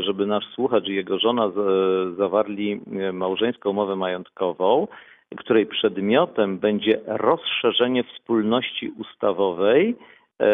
[0.00, 1.50] żeby nasz słuchacz i jego żona
[2.18, 2.80] zawarli
[3.12, 4.86] małżeńską umowę majątkową
[5.36, 9.96] której przedmiotem będzie rozszerzenie wspólności ustawowej
[10.40, 10.46] e,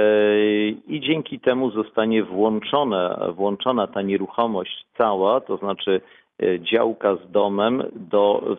[0.69, 6.01] i dzięki temu zostanie włączone, włączona ta nieruchomość cała, to znaczy
[6.43, 8.57] e, działka z domem do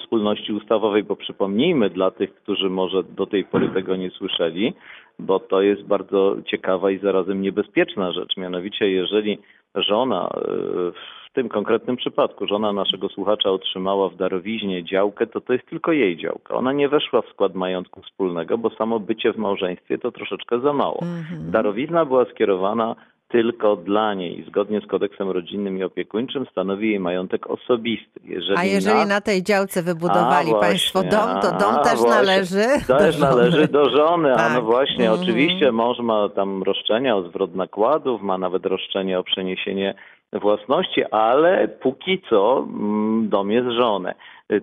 [0.00, 4.74] wspólności ustawowej, bo przypomnijmy dla tych, którzy może do tej pory tego nie słyszeli,
[5.18, 8.36] bo to jest bardzo ciekawa i zarazem niebezpieczna rzecz.
[8.36, 9.38] Mianowicie, jeżeli
[9.74, 15.66] żona e, tym konkretnym przypadku żona naszego słuchacza otrzymała w darowiźnie działkę, to to jest
[15.66, 16.54] tylko jej działka.
[16.54, 20.72] Ona nie weszła w skład majątku wspólnego, bo samo bycie w małżeństwie to troszeczkę za
[20.72, 21.02] mało.
[21.02, 21.50] Mhm.
[21.50, 22.96] Darowizna była skierowana
[23.28, 28.20] tylko dla niej, zgodnie z kodeksem rodzinnym i opiekuńczym, stanowi jej majątek osobisty.
[28.24, 31.98] Jeżeli a jeżeli na, na tej działce wybudowali a, Państwo dom, to dom a, też
[31.98, 34.40] właśnie, należy Też do należy do żony, tak.
[34.40, 34.64] a no tak.
[34.64, 35.20] właśnie, mm.
[35.20, 39.94] oczywiście mąż ma tam roszczenia o zwrot nakładów, ma nawet roszczenie o przeniesienie
[40.38, 44.14] własności, ale póki co mm, dom jest żony.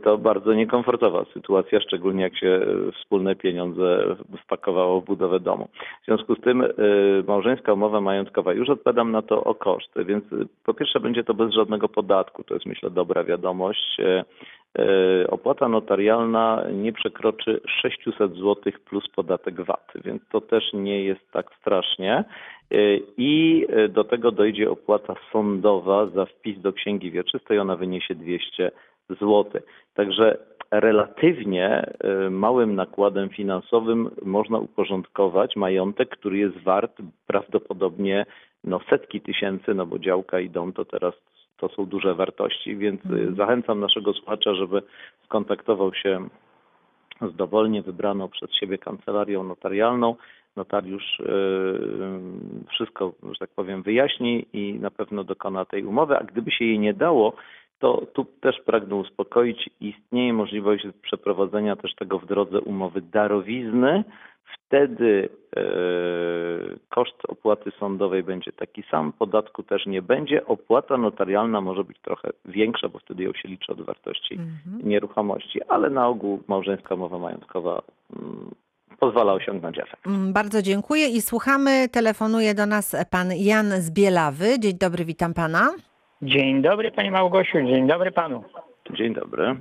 [0.03, 2.61] To bardzo niekomfortowa sytuacja, szczególnie jak się
[2.99, 5.69] wspólne pieniądze wpakowało w budowę domu.
[6.01, 6.69] W związku z tym y,
[7.27, 10.23] małżeńska umowa majątkowa, już odpowiadam na to o koszty, więc
[10.65, 13.99] po pierwsze będzie to bez żadnego podatku, to jest myślę dobra wiadomość.
[13.99, 14.23] Y,
[14.81, 18.55] y, opłata notarialna nie przekroczy 600 zł
[18.85, 22.23] plus podatek VAT, więc to też nie jest tak strasznie.
[23.17, 28.71] I do tego dojdzie opłata sądowa za wpis do księgi wieczystej, ona wyniesie 200
[29.09, 29.43] zł.
[29.93, 30.37] Także
[30.71, 31.93] relatywnie
[32.25, 38.25] y, małym nakładem finansowym można uporządkować majątek, który jest wart prawdopodobnie
[38.63, 41.13] no, setki tysięcy, no bo działka i dom to teraz
[41.57, 43.35] to są duże wartości, więc mm.
[43.35, 44.81] zachęcam naszego słuchacza, żeby
[45.25, 46.27] skontaktował się
[47.21, 50.15] z dowolnie wybraną przez siebie kancelarią notarialną
[50.55, 51.25] notariusz e,
[52.69, 56.79] wszystko, że tak powiem, wyjaśni i na pewno dokona tej umowy, a gdyby się jej
[56.79, 57.33] nie dało,
[57.79, 64.03] to tu też pragnę uspokoić, istnieje możliwość przeprowadzenia też tego w drodze umowy darowizny.
[64.53, 65.61] Wtedy e,
[66.89, 70.45] koszt opłaty sądowej będzie taki sam, podatku też nie będzie.
[70.45, 74.89] Opłata notarialna może być trochę większa, bo wtedy ją się liczy od wartości mhm.
[74.89, 77.81] nieruchomości, ale na ogół małżeńska umowa majątkowa
[78.15, 78.51] mm,
[79.03, 80.07] pozwala osiągnąć efekt.
[80.07, 81.89] Mm, bardzo dziękuję i słuchamy.
[81.89, 84.59] Telefonuje do nas pan Jan z Bielawy.
[84.59, 85.69] Dzień dobry, witam pana.
[86.21, 88.43] Dzień dobry Pani Małgosiu, dzień dobry Panu.
[88.91, 89.55] Dzień dobry.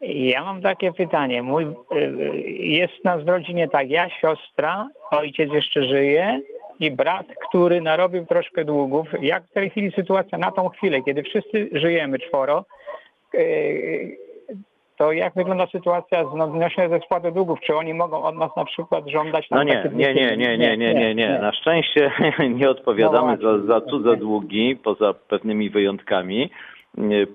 [0.00, 1.42] Ja mam takie pytanie.
[1.42, 2.38] Mój, y, y,
[2.80, 6.40] jest nas w rodzinie tak, ja, siostra, ojciec jeszcze żyje
[6.80, 9.06] i brat, który narobił troszkę długów.
[9.20, 12.64] Jak w tej chwili sytuacja na tą chwilę, kiedy wszyscy żyjemy czworo,
[13.34, 14.27] y,
[14.98, 17.60] to jak wygląda sytuacja z odnośnie ze spłaty długów?
[17.60, 19.46] Czy oni mogą od nas na przykład żądać...
[19.50, 21.38] No nie, nie, nie, nie, nie, nie, nie, nie.
[21.42, 22.10] Na szczęście
[22.58, 26.50] nie odpowiadamy no za, za cudze długi, poza pewnymi wyjątkami.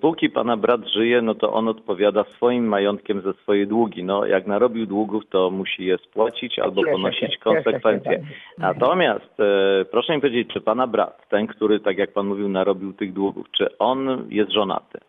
[0.02, 4.04] Póki pana brat żyje, no to on odpowiada swoim majątkiem za swoje długi.
[4.04, 8.24] No, jak narobił długów, to musi je spłacić albo ponosić konsekwencje.
[8.58, 12.94] Natomiast e, proszę mi powiedzieć, czy pana brat, ten, który, tak jak pan mówił, narobił
[12.94, 15.00] tych długów, czy on jest żonaty?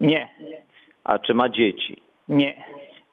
[0.00, 0.28] Nie.
[1.04, 2.03] A czy ma dzieci?
[2.28, 2.64] Nie.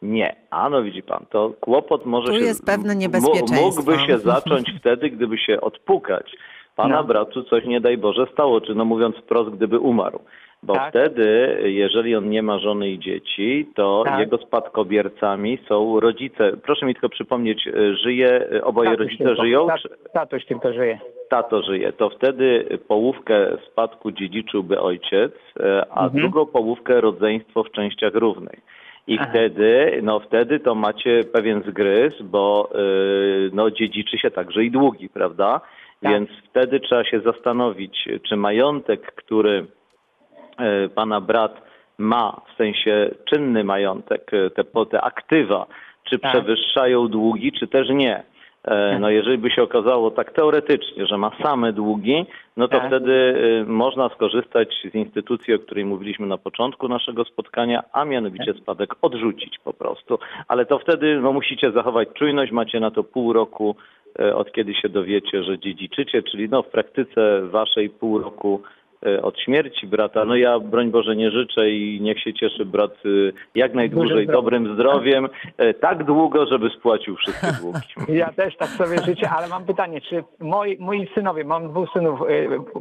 [0.01, 0.35] Nie.
[0.49, 2.45] A no widzi pan, to kłopot może tu się...
[2.45, 3.81] jest pewne niebezpieczeństwo.
[3.81, 6.31] Mógłby się zacząć wtedy, gdyby się odpukać.
[6.75, 7.03] Pana no.
[7.03, 10.19] bratu coś nie daj Boże stało, czy no mówiąc wprost, gdyby umarł.
[10.63, 10.89] Bo tak.
[10.89, 14.19] wtedy, jeżeli on nie ma żony i dzieci, to tak.
[14.19, 16.51] jego spadkobiercami są rodzice.
[16.63, 17.69] Proszę mi tylko przypomnieć,
[18.03, 19.43] żyje, oboje Tatuś rodzice tylko.
[19.43, 19.67] żyją?
[19.67, 19.81] Tat,
[20.13, 20.99] tatuś tylko żyje.
[21.29, 21.93] Tato żyje.
[21.93, 26.21] To wtedy połówkę spadku dziedziczyłby ojciec, e, a mhm.
[26.21, 28.59] drugą połówkę rodzeństwo w częściach równych.
[29.07, 29.29] I Aha.
[29.29, 35.09] wtedy, no wtedy to macie pewien zgryz, bo yy, no dziedziczy się także i długi,
[35.09, 35.61] prawda?
[36.01, 36.11] Tak.
[36.11, 39.65] Więc wtedy trzeba się zastanowić, czy majątek, który
[40.59, 41.61] yy, pana brat
[41.97, 45.67] ma, w sensie czynny majątek, y, te, te aktywa,
[46.03, 46.31] czy tak.
[46.31, 48.23] przewyższają długi, czy też nie.
[48.65, 52.25] E, no jeżeli by się okazało tak teoretycznie, że ma same długi,
[52.57, 52.87] no to tak.
[52.87, 58.53] wtedy y, można skorzystać z instytucji, o której mówiliśmy na początku naszego spotkania, a mianowicie
[58.53, 58.63] tak.
[58.63, 60.19] spadek odrzucić po prostu.
[60.47, 63.75] Ale to wtedy no, musicie zachować czujność, macie na to pół roku
[64.19, 68.61] e, od kiedy się dowiecie, że dziedziczycie, czyli no w praktyce waszej pół roku
[69.21, 70.25] od śmierci brata.
[70.25, 74.73] No ja broń Boże nie życzę i niech się cieszy brat y, jak najdłużej dobrym
[74.73, 78.17] zdrowiem, e, tak długo, żeby spłacił wszystkie długi.
[78.17, 82.19] Ja też tak sobie życzę, ale mam pytanie, czy moi, moi synowie, mam dwóch synów,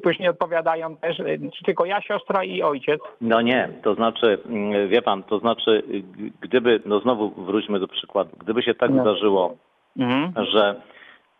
[0.03, 1.17] później odpowiadają też,
[1.59, 3.01] czy tylko ja, siostra i ojciec?
[3.21, 5.83] No nie, to znaczy, mm, wie pan, to znaczy,
[6.41, 9.03] gdyby, no znowu wróćmy do przykładu, gdyby się tak no.
[9.03, 9.57] zdarzyło,
[9.99, 10.47] mhm.
[10.47, 10.75] że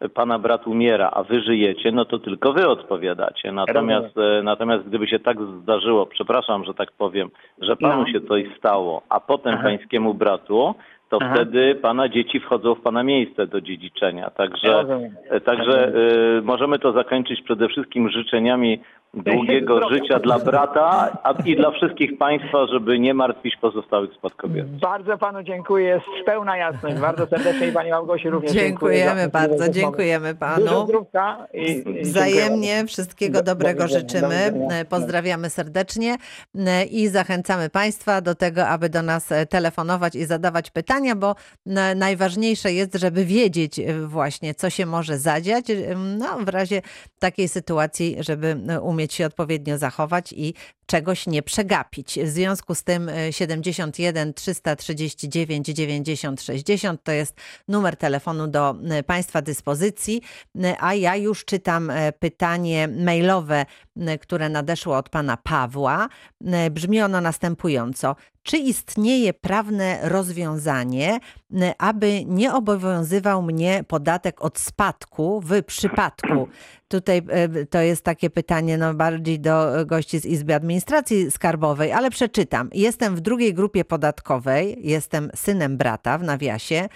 [0.09, 3.53] pana brat umiera, a wy żyjecie, no to tylko wy odpowiadacie.
[3.53, 8.09] Natomiast, e, natomiast gdyby się tak zdarzyło, przepraszam, że tak powiem, że panu no.
[8.09, 9.63] się coś stało, a potem Aha.
[9.63, 10.75] pańskiemu bratu,
[11.09, 11.35] to Aha.
[11.35, 14.31] wtedy pana dzieci wchodzą w pana miejsce do dziedziczenia.
[14.31, 14.85] Także,
[15.45, 15.93] także
[16.39, 18.81] y, możemy to zakończyć przede wszystkim życzeniami
[19.15, 24.81] długiego życia dla brata a i dla wszystkich Państwa, żeby nie martwić pozostałych spadkobierców.
[24.81, 26.97] Bardzo Panu dziękuję, jest pełna jasność.
[26.97, 28.99] Bardzo serdecznie i Pani Małgosi również dziękujemy.
[28.99, 30.87] Dziękujemy bardzo, dziękujemy Panu.
[31.55, 34.53] i, i Wzajemnie wszystkiego dobrego życzymy.
[34.89, 36.17] Pozdrawiamy serdecznie
[36.91, 41.35] i zachęcamy Państwa do tego, aby do nas telefonować i zadawać pytania, bo
[41.97, 45.65] najważniejsze jest, żeby wiedzieć właśnie, co się może zadziać
[46.19, 46.83] no, w razie
[47.19, 50.55] takiej sytuacji, żeby umieć umieć się odpowiednio zachować i
[50.87, 52.19] czegoś nie przegapić.
[52.25, 57.37] W związku z tym 71 339 90 60 to jest
[57.69, 60.23] numer telefonu do e, Państwa dyspozycji,
[60.63, 63.67] e, a ja już czytam e, pytanie mailowe,
[64.21, 66.09] które nadeszło od Pana Pawła.
[66.71, 68.17] Brzmi ono następująco.
[68.43, 71.21] Czy istnieje prawne rozwiązanie,
[71.79, 76.49] aby nie obowiązywał mnie podatek od spadku w przypadku?
[76.89, 77.23] Tutaj
[77.71, 82.71] to jest takie pytanie no, bardziej do gości z Izby Administracji Skarbowej, ale przeczytam.
[82.73, 86.89] Jestem w drugiej grupie podatkowej, jestem synem brata w nawiasie.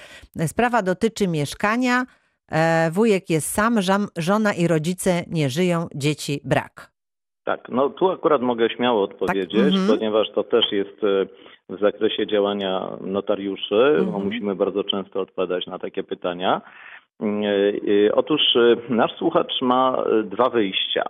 [0.46, 2.06] Sprawa dotyczy mieszkania.
[2.52, 3.80] E, wujek jest sam,
[4.16, 6.93] żona i rodzice nie żyją, dzieci brak.
[7.44, 9.74] Tak, no tu akurat mogę śmiało odpowiedzieć, tak?
[9.74, 11.26] mm ponieważ to też jest e,
[11.68, 14.24] w zakresie działania notariuszy, mm -hmm.
[14.24, 16.60] musimy bardzo często odpowiadać na takie pytania.
[17.20, 18.40] E, e, otóż
[18.88, 21.04] nasz słuchacz ma dwa wyjścia,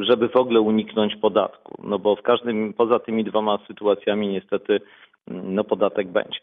[0.00, 4.80] żeby w ogóle uniknąć podatku, no bo w każdym, poza tymi dwoma sytuacjami niestety
[5.26, 6.38] no podatek będzie.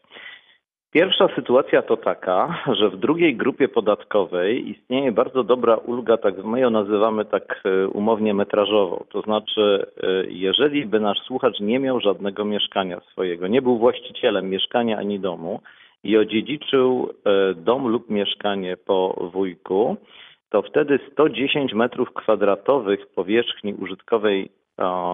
[0.92, 6.60] Pierwsza sytuacja to taka, że w drugiej grupie podatkowej istnieje bardzo dobra ulga, tak my
[6.60, 9.06] ją nazywamy tak e, umownie metrażową.
[9.10, 14.50] To znaczy, e, jeżeli by nasz słuchacz nie miał żadnego mieszkania swojego, nie był właścicielem
[14.50, 15.62] mieszkania ani domu
[16.04, 19.98] i odziedziczył e, dom lub mieszkanie po wujku,
[20.50, 24.50] to wtedy 110 metrów kwadratowych powierzchni użytkowej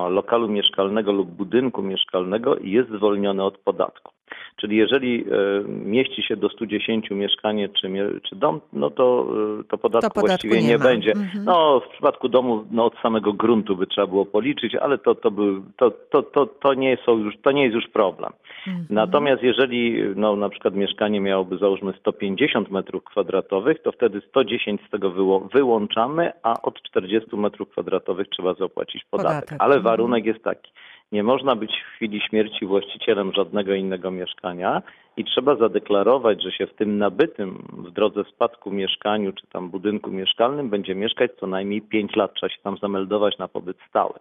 [0.09, 4.11] lokalu mieszkalnego lub budynku mieszkalnego jest zwolnione od podatku.
[4.55, 7.89] Czyli jeżeli e, mieści się do 110 mieszkanie czy,
[8.29, 9.27] czy dom, no to,
[9.59, 11.11] e, to podatku, to podatku właściwie nie, nie będzie.
[11.11, 11.45] Mhm.
[11.45, 15.31] No w przypadku domu no, od samego gruntu by trzeba było policzyć, ale to, to,
[15.31, 18.33] był, to, to, to, to, nie, są już, to nie jest już problem.
[18.67, 18.85] Mhm.
[18.89, 24.89] Natomiast jeżeli no, na przykład mieszkanie miałoby załóżmy 150 metrów kwadratowych, to wtedy 110 z
[24.89, 25.11] tego
[25.53, 29.33] wyłączamy, a od 40 metrów kwadratowych trzeba zapłacić podatek.
[29.35, 29.57] podatek.
[29.61, 29.83] Ale mhm.
[29.83, 30.71] warunek jest taki.
[31.11, 34.81] Nie można być w chwili śmierci właścicielem żadnego innego mieszkania
[35.17, 40.11] i trzeba zadeklarować, że się w tym nabytym w drodze spadku mieszkaniu czy tam budynku
[40.11, 42.33] mieszkalnym będzie mieszkać co najmniej 5 lat.
[42.33, 44.13] Trzeba się tam zameldować na pobyt stały.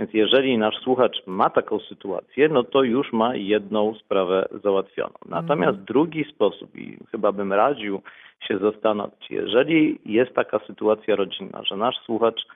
[0.00, 5.14] Więc jeżeli nasz słuchacz ma taką sytuację, no to już ma jedną sprawę załatwioną.
[5.28, 5.84] Natomiast mhm.
[5.84, 8.02] drugi sposób, i chyba bym radził
[8.48, 12.46] się zastanowić, jeżeli jest taka sytuacja rodzinna, że nasz słuchacz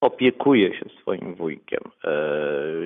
[0.00, 2.10] opiekuje się swoim wujkiem, e,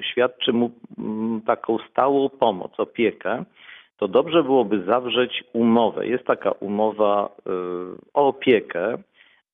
[0.03, 3.45] świadczy mu mm, taką stałą pomoc, opiekę,
[3.99, 6.07] to dobrze byłoby zawrzeć umowę.
[6.07, 7.51] Jest taka umowa e,
[8.15, 8.99] o opiekę,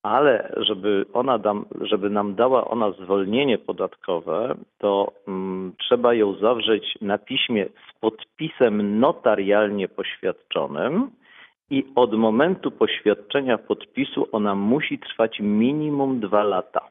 [0.03, 6.97] ale żeby, ona dam, żeby nam dała ona zwolnienie podatkowe, to mm, trzeba ją zawrzeć
[7.01, 11.11] na piśmie z podpisem notarialnie poświadczonym
[11.69, 16.81] i od momentu poświadczenia podpisu ona musi trwać minimum dwa lata.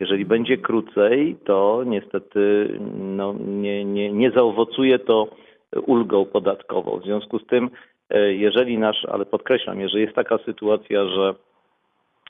[0.00, 5.28] Jeżeli będzie krócej, to niestety no, nie, nie, nie zaowocuje to
[5.86, 7.00] ulgą podatkową.
[7.00, 7.70] W związku z tym,
[8.10, 11.34] e, jeżeli nasz, ale podkreślam, jeżeli jest taka sytuacja, że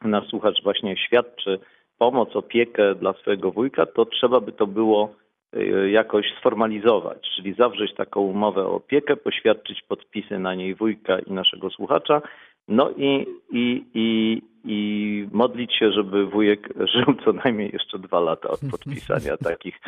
[0.02, 1.58] nasz słuchacz właśnie świadczy
[1.98, 5.14] pomoc, opiekę dla swojego wujka, to trzeba by to było
[5.52, 11.32] e, jakoś sformalizować, czyli zawrzeć taką umowę o opiekę, poświadczyć podpisy na niej wujka i
[11.32, 12.22] naszego słuchacza,
[12.68, 18.48] no i, i, i, i modlić się, żeby wujek żył co najmniej jeszcze dwa lata
[18.48, 19.80] od podpisania takich,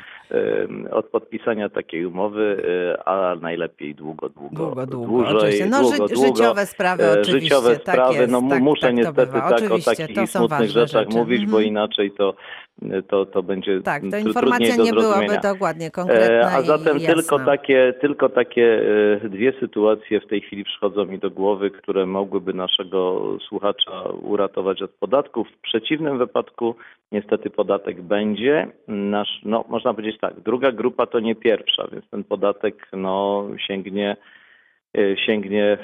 [0.90, 2.62] od podpisania takiej umowy,
[2.94, 5.66] e, a najlepiej długo, długo, długo, długo dłużej, oczywiście.
[5.66, 8.94] No, długo, ży, życiowe sprawy e, oczywiście, życiowe tak sprawy, jest, no tak, muszę tak
[8.94, 11.18] niestety tak o takich smutnych rzeczach rzeczy.
[11.18, 11.64] mówić, bo mhm.
[11.64, 12.34] inaczej to
[13.08, 17.94] to, to będzie Tak, to informacja nie byłaby dokładnie konkretna e, A zatem tylko takie,
[18.00, 18.82] tylko takie
[19.24, 24.90] dwie sytuacje w tej chwili przychodzą mi do głowy, które mogłyby naszego słuchacza uratować od
[24.90, 25.48] podatków.
[25.48, 26.74] W przeciwnym wypadku
[27.12, 28.68] niestety podatek będzie.
[28.88, 34.16] Nasz, no, można powiedzieć tak, druga grupa to nie pierwsza, więc ten podatek no, sięgnie
[34.98, 35.78] e, sięgnie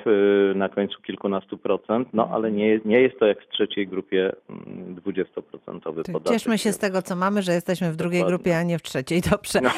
[0.55, 4.33] na końcu kilkunastu procent, no ale nie, nie jest to jak w trzeciej grupie
[5.07, 6.29] 20% podatek.
[6.29, 8.39] Cieszmy się z tego, co mamy, że jesteśmy w drugiej Dokładnie.
[8.39, 9.21] grupie, a nie w trzeciej.
[9.31, 9.61] Dobrze.
[9.61, 9.71] No,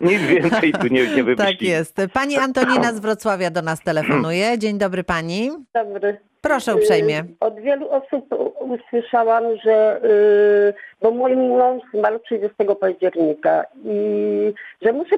[0.10, 1.96] nic więcej tu nie, nie Tak jest.
[2.12, 4.58] Pani Antonina z Wrocławia do nas telefonuje.
[4.58, 5.50] Dzień dobry pani.
[5.74, 6.29] Dobry.
[6.40, 7.18] Proszę uprzejmie.
[7.18, 8.24] Y, od wielu osób
[8.60, 15.16] usłyszałam, że y, bo mój mąż zmarł 30 października i że muszę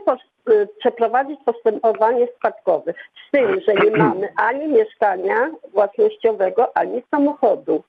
[0.51, 2.95] y, przeprowadzić postępowanie spadkowe.
[3.29, 7.83] Z tym, że nie mamy ani mieszkania własnościowego, ani samochodu.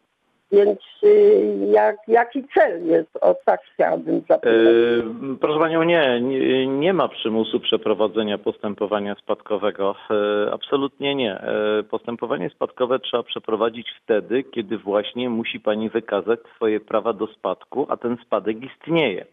[0.54, 3.18] Więc y, jak, jaki cel jest?
[3.22, 4.54] O tak chciałabym zapytać.
[4.54, 5.04] Yy,
[5.42, 9.96] proszę Panią, nie, nie, nie, ma przymusu przeprowadzenia postępowania spadkowego.
[10.10, 11.42] Yy, absolutnie nie.
[11.90, 17.98] Postępowanie spadkowe trzeba przeprowadzić wtedy, kiedy właśnie musi Pani wykazać swoje prawa do spadku, a
[17.98, 19.26] ten spadek istnieje.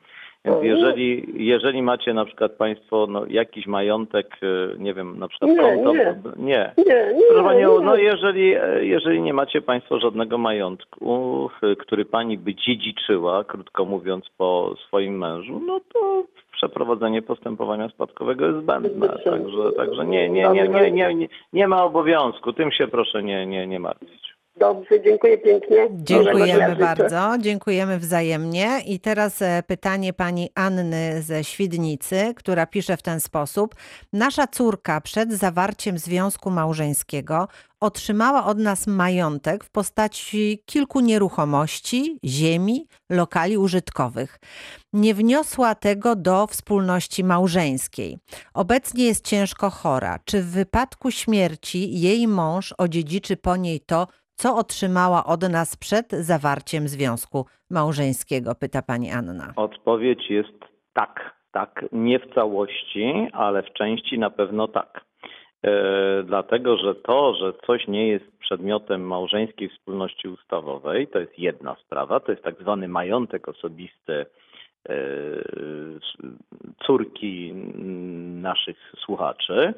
[0.45, 5.51] Więc jeżeli, jeżeli macie na przykład Państwo no, jakiś majątek, e, nie wiem, na przykład
[5.51, 5.93] nie, konto.
[5.93, 6.15] Nie.
[6.37, 6.73] nie.
[6.79, 12.05] nie, nie Proszę Panią, no jeżeli, e, jeżeli nie macie Państwo żadnego majątku, e, który
[12.05, 19.09] Pani by dziedziczyła, krótko mówiąc, po swoim mężu, no to przeprowadzenie postępowania spadkowego jest zbędne.
[19.09, 22.53] Także, także nie, nie, nie, nie, nie, nie, nie ma obowiązku.
[22.53, 24.30] Tym się proszę nie, nie, nie martwić.
[24.57, 25.89] Dobrze, dziękuję pięknie.
[25.93, 28.69] Dziękujemy bardzo, dziękujemy wzajemnie.
[28.87, 33.75] I teraz e, pytanie pani Anny ze Świdnicy, która pisze w ten sposób.
[34.13, 37.49] Nasza córka przed zawarciem związku małżeńskiego
[37.81, 44.39] otrzymała od nas majątek w postaci kilku nieruchomości, ziemi, lokali użytkowych.
[44.93, 48.19] Nie wniosła tego do wspólności małżeńskiej.
[48.55, 50.19] Obecnie jest ciężko chora.
[50.25, 54.07] Czy w wypadku śmierci jej mąż odziedziczy po niej to,
[54.41, 58.55] co otrzymała od nas przed zawarciem związku małżeńskiego?
[58.55, 59.53] Pyta pani Anna.
[59.57, 60.59] Odpowiedź jest
[60.93, 61.41] tak.
[61.53, 65.05] Tak, nie w całości, ale w części na pewno tak.
[65.63, 71.77] E, dlatego, że to, że coś nie jest przedmiotem małżeńskiej wspólności ustawowej, to jest jedna
[71.87, 74.27] sprawa, to jest tak zwany majątek osobisty
[74.89, 74.97] e,
[76.87, 77.53] córki
[78.43, 79.75] naszych słuchaczy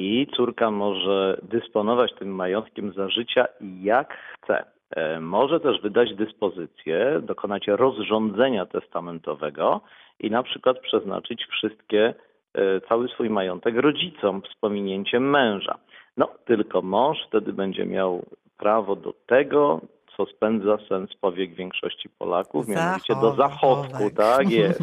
[0.00, 3.46] i córka może dysponować tym majątkiem za życia
[3.82, 4.64] jak chce.
[4.90, 9.80] E, może też wydać dyspozycję, dokonać rozrządzenia testamentowego
[10.20, 12.14] i na przykład przeznaczyć wszystkie,
[12.54, 15.78] e, cały swój majątek rodzicom z pominięciem męża.
[16.16, 18.26] No, tylko mąż wtedy będzie miał
[18.58, 19.80] prawo do tego,
[20.20, 24.80] co spędza sens powiek większości Polaków, mianowicie do zachowku, tak jest.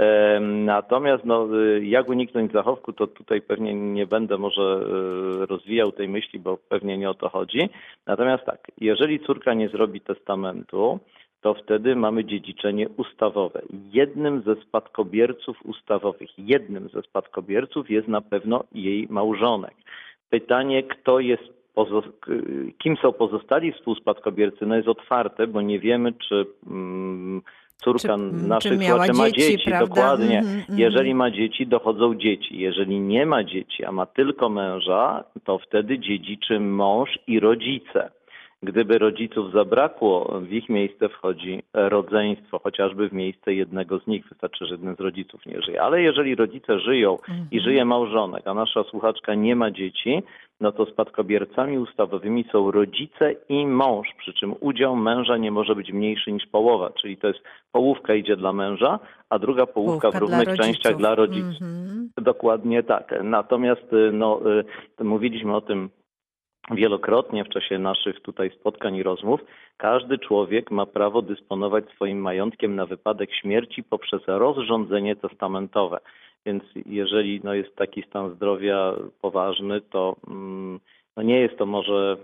[0.64, 1.48] Natomiast no,
[1.82, 6.98] jak uniknąć zachowku, to tutaj pewnie nie będę może e, rozwijał tej myśli, bo pewnie
[6.98, 7.70] nie o to chodzi.
[8.06, 10.98] Natomiast tak, jeżeli córka nie zrobi testamentu,
[11.40, 13.62] to wtedy mamy dziedziczenie ustawowe.
[13.92, 19.74] Jednym ze spadkobierców ustawowych, jednym ze spadkobierców jest na pewno jej małżonek.
[20.30, 21.59] Pytanie, kto jest
[22.78, 27.42] kim są pozostali współspadkobiercy, no jest otwarte, bo nie wiemy, czy mm,
[27.76, 30.38] córka czy, naszych czy słuchaczy ma dzieci, dzieci dokładnie.
[30.38, 30.62] Mm.
[30.68, 32.58] Jeżeli ma dzieci, dochodzą dzieci.
[32.58, 38.10] Jeżeli nie ma dzieci, a ma tylko męża, to wtedy dziedziczy mąż i rodzice.
[38.62, 44.28] Gdyby rodziców zabrakło, w ich miejsce wchodzi rodzeństwo, chociażby w miejsce jednego z nich.
[44.28, 45.82] Wystarczy, że jeden z rodziców nie żyje.
[45.82, 47.60] Ale jeżeli rodzice żyją i mhm.
[47.60, 50.22] żyje małżonek, a nasza słuchaczka nie ma dzieci,
[50.60, 55.92] no to spadkobiercami ustawowymi są rodzice i mąż, przy czym udział męża nie może być
[55.92, 57.40] mniejszy niż połowa, czyli to jest
[57.72, 58.98] połówka idzie dla męża,
[59.30, 61.62] a druga połówka, połówka w równych dla częściach dla rodziców.
[61.62, 62.22] Mm -hmm.
[62.22, 63.14] Dokładnie tak.
[63.24, 64.40] Natomiast no,
[65.00, 65.90] y, mówiliśmy o tym
[66.70, 69.40] wielokrotnie w czasie naszych tutaj spotkań i rozmów,
[69.76, 75.98] każdy człowiek ma prawo dysponować swoim majątkiem na wypadek śmierci poprzez rozrządzenie testamentowe.
[76.46, 80.80] Więc jeżeli no, jest taki stan zdrowia poważny, to mm,
[81.16, 82.16] no, nie jest to może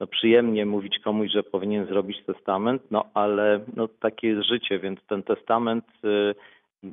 [0.00, 5.00] no, przyjemnie mówić komuś, że powinien zrobić testament, no ale no, takie jest życie, więc
[5.06, 6.34] ten testament y,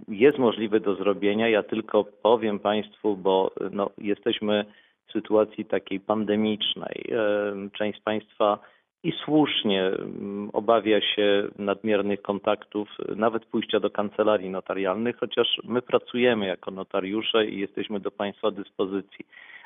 [0.07, 1.49] jest możliwy do zrobienia.
[1.49, 4.65] Ja tylko powiem Państwu, bo no, jesteśmy
[5.13, 7.05] sytuacji takiej pandemicznej.
[7.73, 8.59] Część z Państwa
[9.03, 16.45] i słusznie mm, obawia się nadmiernych kontaktów, nawet pójścia do kancelarii notarialnych, chociaż my pracujemy
[16.45, 19.25] jako notariusze i jesteśmy do Państwa dyspozycji.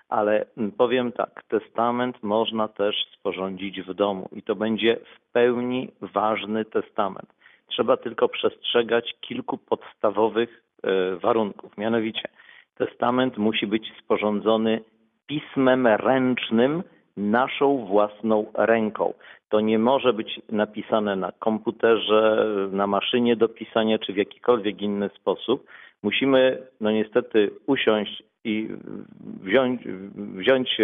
[0.09, 5.91] Ale mm, powiem tak, testament można też sporządzić w domu i to będzie w pełni
[6.01, 7.33] ważny testament.
[7.67, 11.77] Trzeba tylko przestrzegać kilku podstawowych e, warunków.
[11.77, 12.29] Mianowicie,
[12.75, 14.81] testament musi być sporządzony
[15.27, 16.83] pismem ręcznym,
[17.17, 19.13] naszą własną ręką.
[19.49, 25.09] To nie może być napisane na komputerze, na maszynie do pisania czy w jakikolwiek inny
[25.09, 25.67] sposób.
[26.03, 28.69] Musimy, no niestety, usiąść i
[29.43, 29.81] wziąć,
[30.15, 30.83] wziąć e,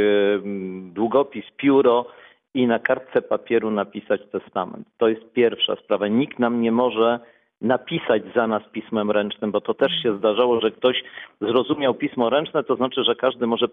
[0.94, 2.06] długopis, pióro
[2.54, 4.88] i na kartce papieru napisać testament.
[4.98, 6.08] To jest pierwsza sprawa.
[6.08, 7.20] Nikt nam nie może
[7.62, 11.04] napisać za nas pismem ręcznym, bo to też się zdarzało, że ktoś
[11.42, 13.68] zrozumiał pismo ręczne, to znaczy, że każdy może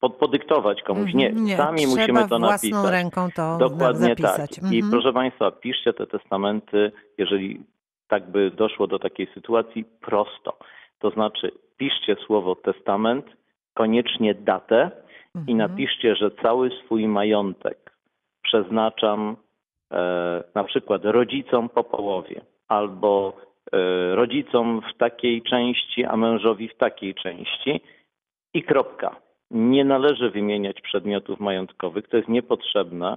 [0.00, 1.14] pod, podyktować komuś.
[1.14, 2.70] Nie, nie sami musimy to napisać.
[2.70, 4.54] własną ręką to Dokładnie zapisać.
[4.54, 4.72] tak.
[4.72, 4.90] I mhm.
[4.90, 7.64] proszę Państwa, piszcie te testamenty, jeżeli
[8.08, 10.58] tak by doszło do takiej sytuacji, prosto.
[10.98, 13.26] To znaczy, piszcie słowo testament,
[13.74, 14.90] koniecznie datę
[15.34, 15.46] mhm.
[15.46, 17.92] i napiszcie, że cały swój majątek
[18.42, 19.36] przeznaczam
[19.92, 23.36] e, na przykład rodzicom po połowie albo
[23.72, 27.80] e, rodzicom w takiej części, a mężowi w takiej części
[28.54, 29.16] i kropka.
[29.50, 33.16] Nie należy wymieniać przedmiotów majątkowych, to jest niepotrzebne.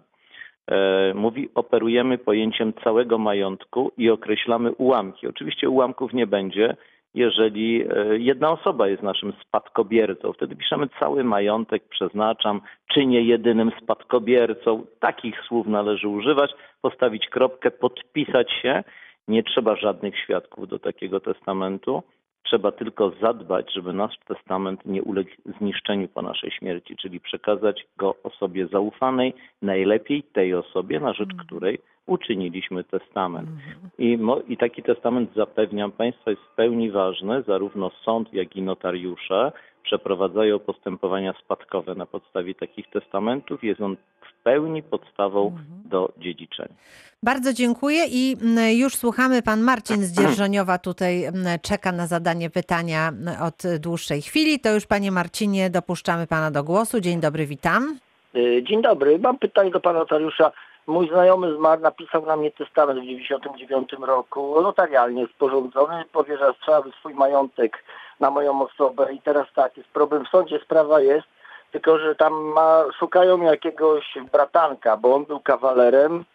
[0.71, 5.27] E, mówi, operujemy pojęciem całego majątku i określamy ułamki.
[5.27, 6.75] Oczywiście ułamków nie będzie,
[7.13, 10.33] jeżeli e, jedna osoba jest naszym spadkobiercą.
[10.33, 12.61] Wtedy piszemy cały majątek, przeznaczam,
[12.93, 14.85] czy nie jedynym spadkobiercą.
[14.99, 18.83] Takich słów należy używać, postawić kropkę, podpisać się.
[19.27, 22.03] Nie trzeba żadnych świadków do takiego testamentu.
[22.43, 25.29] Trzeba tylko zadbać, żeby nasz testament nie uległ
[25.59, 31.47] zniszczeniu po naszej śmierci, czyli przekazać go osobie zaufanej, najlepiej tej osobie, na rzecz mhm.
[31.47, 33.49] której uczyniliśmy testament.
[33.49, 33.89] Mhm.
[33.97, 34.19] I,
[34.53, 37.43] I taki testament, zapewniam Państwa, jest w pełni ważny.
[37.47, 39.51] Zarówno sąd, jak i notariusze
[39.83, 43.63] przeprowadzają postępowania spadkowe na podstawie takich testamentów.
[43.63, 45.65] Jest on w pełni podstawą mhm.
[45.85, 46.75] do dziedziczenia.
[47.23, 48.35] Bardzo dziękuję i
[48.73, 49.41] już słuchamy.
[49.41, 51.23] Pan Marcin z Dzierżoniowa tutaj
[51.61, 53.11] czeka na zadanie pytania
[53.41, 54.59] od dłuższej chwili.
[54.59, 56.99] To już Panie Marcinie dopuszczamy Pana do głosu.
[56.99, 57.97] Dzień dobry, witam.
[58.35, 59.19] Y, dzień dobry.
[59.19, 60.51] Mam pytanie do Pana notariusza.
[60.87, 67.13] Mój znajomy zmarł, napisał na mnie testament w 1999 roku, notarialnie sporządzony, powierza cały swój
[67.13, 67.83] majątek
[68.23, 71.27] na moją osobę i teraz tak, jest problem w sądzie, sprawa jest,
[71.71, 76.25] tylko że tam ma, szukają jakiegoś bratanka, bo on był kawalerem,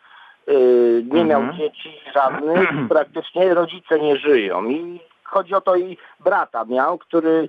[0.47, 1.59] yy, nie miał mhm.
[1.59, 7.49] dzieci żadnych, praktycznie rodzice nie żyją i chodzi o to i brata miał, który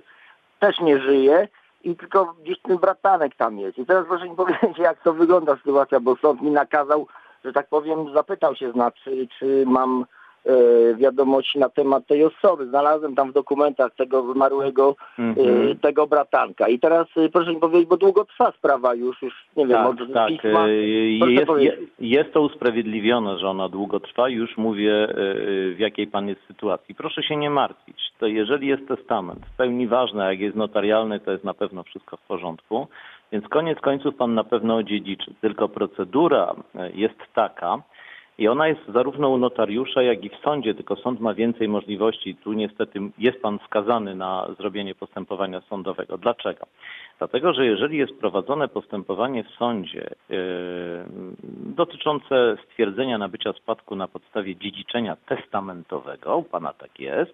[0.58, 1.48] też nie żyje
[1.84, 3.78] i tylko gdzieś ten bratanek tam jest.
[3.78, 7.06] I teraz proszę mi powiedzieć, jak to wygląda sytuacja, bo sąd mi nakazał,
[7.44, 10.06] że tak powiem, zapytał się znaczy, czy mam
[10.94, 12.66] wiadomości na temat tej osoby.
[12.66, 15.78] Znalazłem tam w dokumentach tego wymarłego mm -hmm.
[15.80, 16.68] tego bratanka.
[16.68, 19.86] I teraz e, proszę mi powiedzieć, bo długo trwa sprawa już, już nie wiem, tak,
[19.86, 20.28] od tak.
[20.28, 20.68] pisma.
[21.58, 24.28] Jest, jest to usprawiedliwione, że ona długo trwa.
[24.28, 25.08] Już mówię,
[25.74, 26.94] w jakiej pan jest sytuacji.
[26.94, 28.12] Proszę się nie martwić.
[28.18, 32.16] To jeżeli jest testament, w pełni ważne, jak jest notarialny, to jest na pewno wszystko
[32.16, 32.86] w porządku.
[33.32, 35.34] Więc koniec końców pan na pewno odziedziczy.
[35.40, 36.54] Tylko procedura
[36.94, 37.82] jest taka,
[38.40, 42.34] i ona jest zarówno u notariusza, jak i w sądzie, tylko sąd ma więcej możliwości.
[42.34, 46.18] Tu niestety jest pan skazany na zrobienie postępowania sądowego.
[46.18, 46.66] Dlaczego?
[47.18, 50.38] Dlatego, że jeżeli jest prowadzone postępowanie w sądzie yy,
[51.76, 57.32] dotyczące stwierdzenia nabycia spadku na podstawie dziedziczenia testamentowego, u pana tak jest,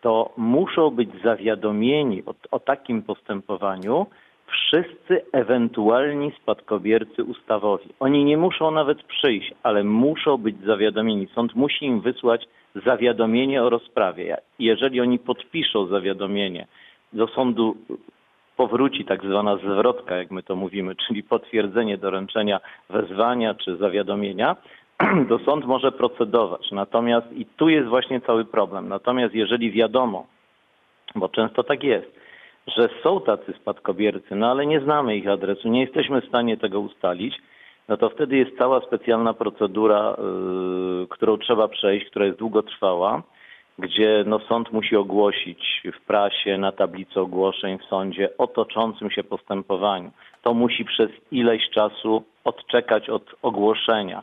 [0.00, 4.06] to muszą być zawiadomieni o, o takim postępowaniu
[4.50, 7.88] wszyscy ewentualni spadkobiercy ustawowi.
[8.00, 11.28] Oni nie muszą nawet przyjść, ale muszą być zawiadomieni.
[11.34, 14.36] Sąd musi im wysłać zawiadomienie o rozprawie.
[14.58, 16.66] Jeżeli oni podpiszą zawiadomienie,
[17.12, 17.76] do sądu
[18.56, 24.56] powróci tak zwana zwrotka, jak my to mówimy, czyli potwierdzenie doręczenia wezwania czy zawiadomienia,
[25.28, 26.70] to sąd może procedować.
[26.72, 28.88] Natomiast i tu jest właśnie cały problem.
[28.88, 30.26] Natomiast jeżeli wiadomo,
[31.14, 32.19] bo często tak jest,
[32.76, 36.80] że są tacy spadkobiercy, no ale nie znamy ich adresu, nie jesteśmy w stanie tego
[36.80, 37.34] ustalić,
[37.88, 43.22] no to wtedy jest cała specjalna procedura, yy, którą trzeba przejść, która jest długotrwała,
[43.78, 49.24] gdzie no, sąd musi ogłosić w prasie, na tablicy ogłoszeń w sądzie o toczącym się
[49.24, 50.10] postępowaniu.
[50.42, 54.22] To musi przez ileś czasu odczekać od ogłoszenia.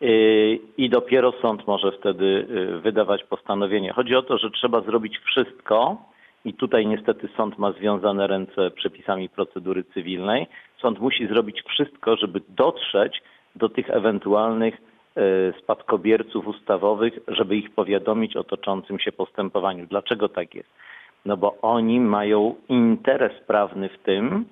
[0.00, 3.92] Yy, I dopiero sąd może wtedy yy, wydawać postanowienie.
[3.92, 5.96] Chodzi o to, że trzeba zrobić wszystko,
[6.44, 10.46] i tutaj niestety sąd ma związane ręce przepisami procedury cywilnej.
[10.80, 13.22] Sąd musi zrobić wszystko, żeby dotrzeć
[13.56, 14.78] do tych ewentualnych e,
[15.58, 19.86] spadkobierców ustawowych, żeby ich powiadomić o toczącym się postępowaniu.
[19.86, 20.70] Dlaczego tak jest?
[21.24, 24.44] No bo oni mają interes prawny w tym,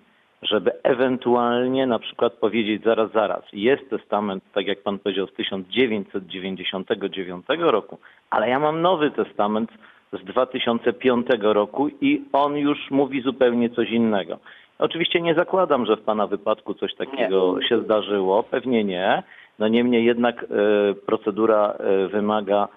[0.42, 7.46] żeby ewentualnie na przykład powiedzieć zaraz, zaraz, jest testament, tak jak pan powiedział, z 1999
[7.58, 7.98] roku,
[8.30, 9.70] ale ja mam nowy testament
[10.12, 14.38] z 2005 roku i on już mówi zupełnie coś innego.
[14.78, 17.68] Oczywiście nie zakładam, że w Pana wypadku coś takiego nie.
[17.68, 19.22] się zdarzyło, pewnie nie.
[19.58, 20.46] No niemniej jednak e,
[20.94, 22.68] procedura e, wymaga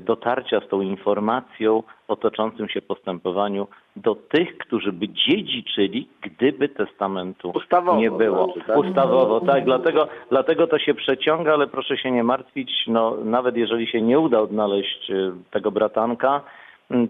[0.00, 7.52] dotarcia z tą informacją o toczącym się postępowaniu do tych, którzy by dziedziczyli, gdyby testamentu
[7.54, 8.44] Ustawowo, nie było.
[8.44, 8.76] Znaczy, tak?
[8.76, 9.64] Ustawowo, tak.
[9.64, 14.18] Dlatego, dlatego to się przeciąga, ale proszę się nie martwić, no, nawet jeżeli się nie
[14.18, 16.40] uda odnaleźć y, tego bratanka,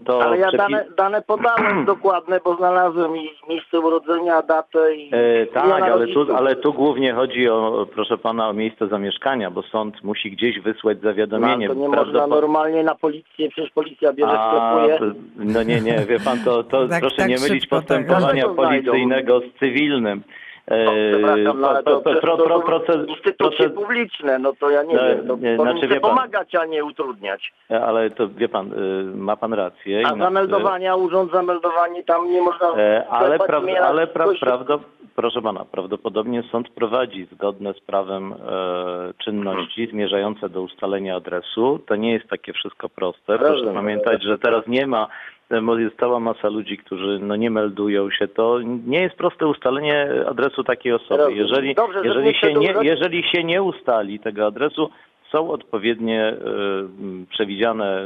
[0.05, 5.09] to Ale ja przepi- dane, dane podałem dokładne, bo znalazłem i miejsce urodzenia, datę i
[5.13, 9.51] E, dnia tak, ale tu, ale tu głównie chodzi o, proszę pana, o miejsce zamieszkania,
[9.51, 11.67] bo sąd musi gdzieś wysłać No, zawiadomienie.
[11.67, 15.13] to nie można Prawdopod- normalnie na policję, przecież policja bierze, A, sklepuje.
[15.35, 17.79] no nie, nie, wie pan, to, to Tak, proszę tak nie mylić tak.
[17.79, 20.23] postępowania policyjnego z cywilnym.
[20.69, 24.95] E, No, przepraszam, no, ale to, to, to proces- instytucje publiczne, no to ja nie
[24.95, 27.53] No, wiem, to nie, znaczy, wie pan- pomagać, a nie utrudniać.
[27.69, 30.03] Ale to wie pan, y, ma pan rację.
[30.07, 34.79] A zameldowania, urząd zameldowania, tam nie można E, Ale, pra, ale pra, prawdo,
[35.15, 41.79] proszę pana, prawdopodobnie sąd prowadzi zgodne z prawem e, czynności zmierzające do ustalenia adresu.
[41.87, 43.37] To nie jest takie wszystko proste.
[43.37, 43.75] Proszę Rozumiem.
[43.75, 45.07] pamiętać, że teraz nie ma
[45.51, 48.27] e, jest cała masa ludzi, którzy no, nie meldują się.
[48.27, 51.33] To nie jest proste ustalenie adresu takiej osoby.
[51.33, 54.89] Jeżeli, Dobrze, jeżeli, się nie, jeżeli się nie ustali tego adresu,
[55.31, 56.33] są odpowiednie e,
[56.99, 58.01] m, przewidziane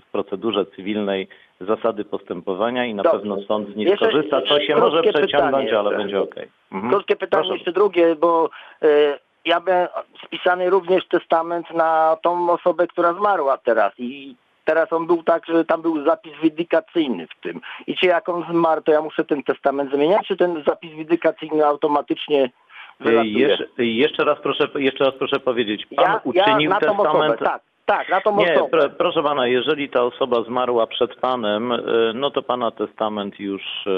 [0.00, 1.28] w procedurze cywilnej
[1.60, 3.18] zasady postępowania i na Dobrze.
[3.18, 4.40] pewno sąd z nich Jeszcze- skorzysta.
[4.40, 6.48] To się może przeciągnąć, pytanie ale będzie okej.
[6.72, 6.92] Mhm.
[6.92, 7.54] Krótkie pytanie Proszę.
[7.54, 8.50] jeszcze drugie, bo
[8.82, 9.88] e, ja byłem
[10.26, 14.36] spisany również testament na tą osobę, która zmarła teraz i
[14.68, 17.60] teraz on był tak, że tam był zapis windykacyjny w tym.
[17.86, 21.66] I czy jak on zmarł, to ja muszę ten testament zmieniać, czy ten zapis windykacyjny
[21.66, 22.50] automatycznie
[23.00, 23.48] wylatuje?
[23.48, 25.86] Jeszcze, jeszcze, raz proszę, jeszcze raz proszę powiedzieć.
[25.96, 27.08] Pan ja, uczynił ja testament...
[27.08, 28.70] osobę, tak, tak, na tą Nie, osobę.
[28.70, 33.62] pro, proszę pana, jeżeli ta osoba zmarła przed panem, y, no to pana testament już
[33.86, 33.90] y,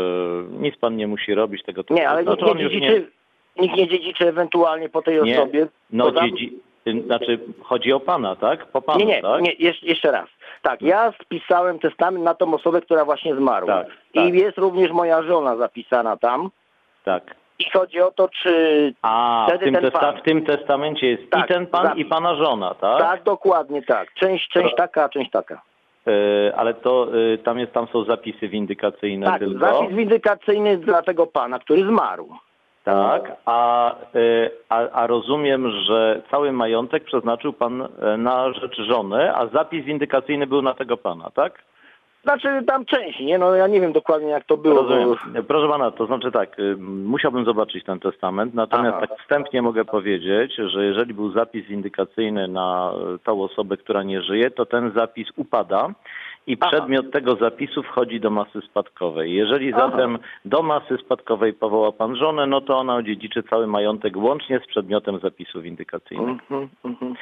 [0.50, 3.10] nic pan nie musi robić tego Nie, ale nikt znaczy nie on już dziedziczy,
[3.60, 5.42] nikt nie dziedziczy ewentualnie po tej Nie.
[5.42, 5.66] osobie.
[5.90, 6.58] No Poza- dziedzi,
[7.06, 8.66] znaczy chodzi o pana, tak?
[8.66, 9.42] Po panu, Nie, nie, tak?
[9.42, 10.28] nie jeszcze, jeszcze raz.
[10.62, 13.74] Tak, ja spisałem testament na tą osobę, która właśnie zmarła.
[13.74, 14.24] Tak, tak.
[14.24, 16.50] I jest również moja żona zapisana tam.
[17.04, 17.34] Tak.
[17.58, 20.16] I chodzi o to, czy A, w Wtedy tym, ten testa- pan.
[20.16, 22.00] w tym testamencie jest Tak, i ten pan, zapis.
[22.00, 23.00] i pana żona, tak?
[23.00, 24.14] tak, dokładnie tak.
[24.14, 25.62] Część, część taka, a część taka.
[26.06, 29.58] E, ale to e, tam jest, tam są zapisy windykacyjne Tak, tylko.
[29.58, 32.28] zapis windykacyjny dla tego pana, który zmarł.
[32.84, 39.36] Tak, a, e, a, a rozumiem, że cały majątek przeznaczył pan e, na rzecz żony,
[39.36, 41.62] a zapis windykacyjny był na tego pana, tak?
[42.22, 43.38] Znaczy tam część, nie?
[43.38, 44.82] No ja nie wiem dokładnie jak to było.
[44.82, 45.44] Rozumiem.
[45.48, 49.06] Proszę pana, to znaczy tak, y, musiałbym zobaczyć ten testament, natomiast Aha.
[49.06, 54.22] tak wstępnie mogę powiedzieć, że jeżeli był zapis windykacyjny na y, tą osobę, która nie
[54.22, 55.88] żyje, to ten zapis upada
[56.50, 56.70] i Aha.
[56.70, 59.34] przedmiot tego zapisu wchodzi do masy spadkowej.
[59.34, 59.90] Jeżeli Aha.
[59.90, 64.68] zatem do masy spadkowej powoła pan żonę, no to ona odziedziczy cały majątek łącznie z
[64.68, 66.30] przedmiotem zapisu windykacyjnego.
[66.30, 67.14] Mhm, mhm,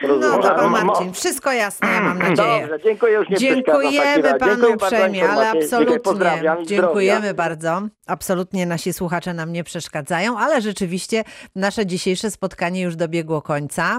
[0.59, 2.61] No mo- Marcin, wszystko jasne, ja mam nadzieję.
[2.61, 6.43] Dobrze, dziękuję, już nie Dziękujemy panu Dziękuję uprzejmie, ale absolutnie.
[6.66, 7.35] Dziękujemy zdrowia.
[7.35, 7.81] bardzo.
[8.07, 11.24] Absolutnie nasi słuchacze nam nie przeszkadzają, ale rzeczywiście
[11.57, 13.99] nasze dzisiejsze spotkanie już dobiegło końca.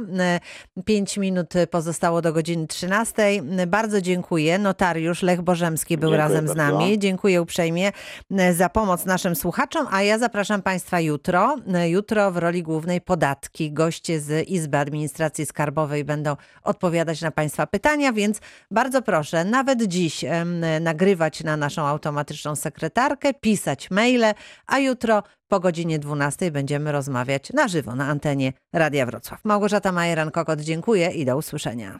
[0.85, 3.23] Pięć minut pozostało do godziny 13.
[3.67, 4.57] Bardzo dziękuję.
[4.59, 6.79] Notariusz Lech Bożemski był Dziękuję razem z bardzo.
[6.79, 6.99] nami.
[6.99, 7.91] Dziękuję uprzejmie
[8.31, 11.55] e, za pomoc naszym słuchaczom, a ja zapraszam Państwa jutro.
[11.73, 13.71] E, Jutro w roli głównej podatki.
[13.71, 18.39] Goście z Izby Administracji Skarbowej będą odpowiadać na Państwa pytania, więc
[18.71, 20.25] bardzo proszę, nawet dziś
[20.81, 24.33] nagrywać na naszą automatyczną sekretarkę, pisać maile,
[24.67, 29.39] a jutro po godzinie 12 będziemy rozmawiać na żywo na antenie Radia Wrocław.
[29.45, 31.99] Małgorzata Majeran-Kokot, dziękuję i do usłyszenia.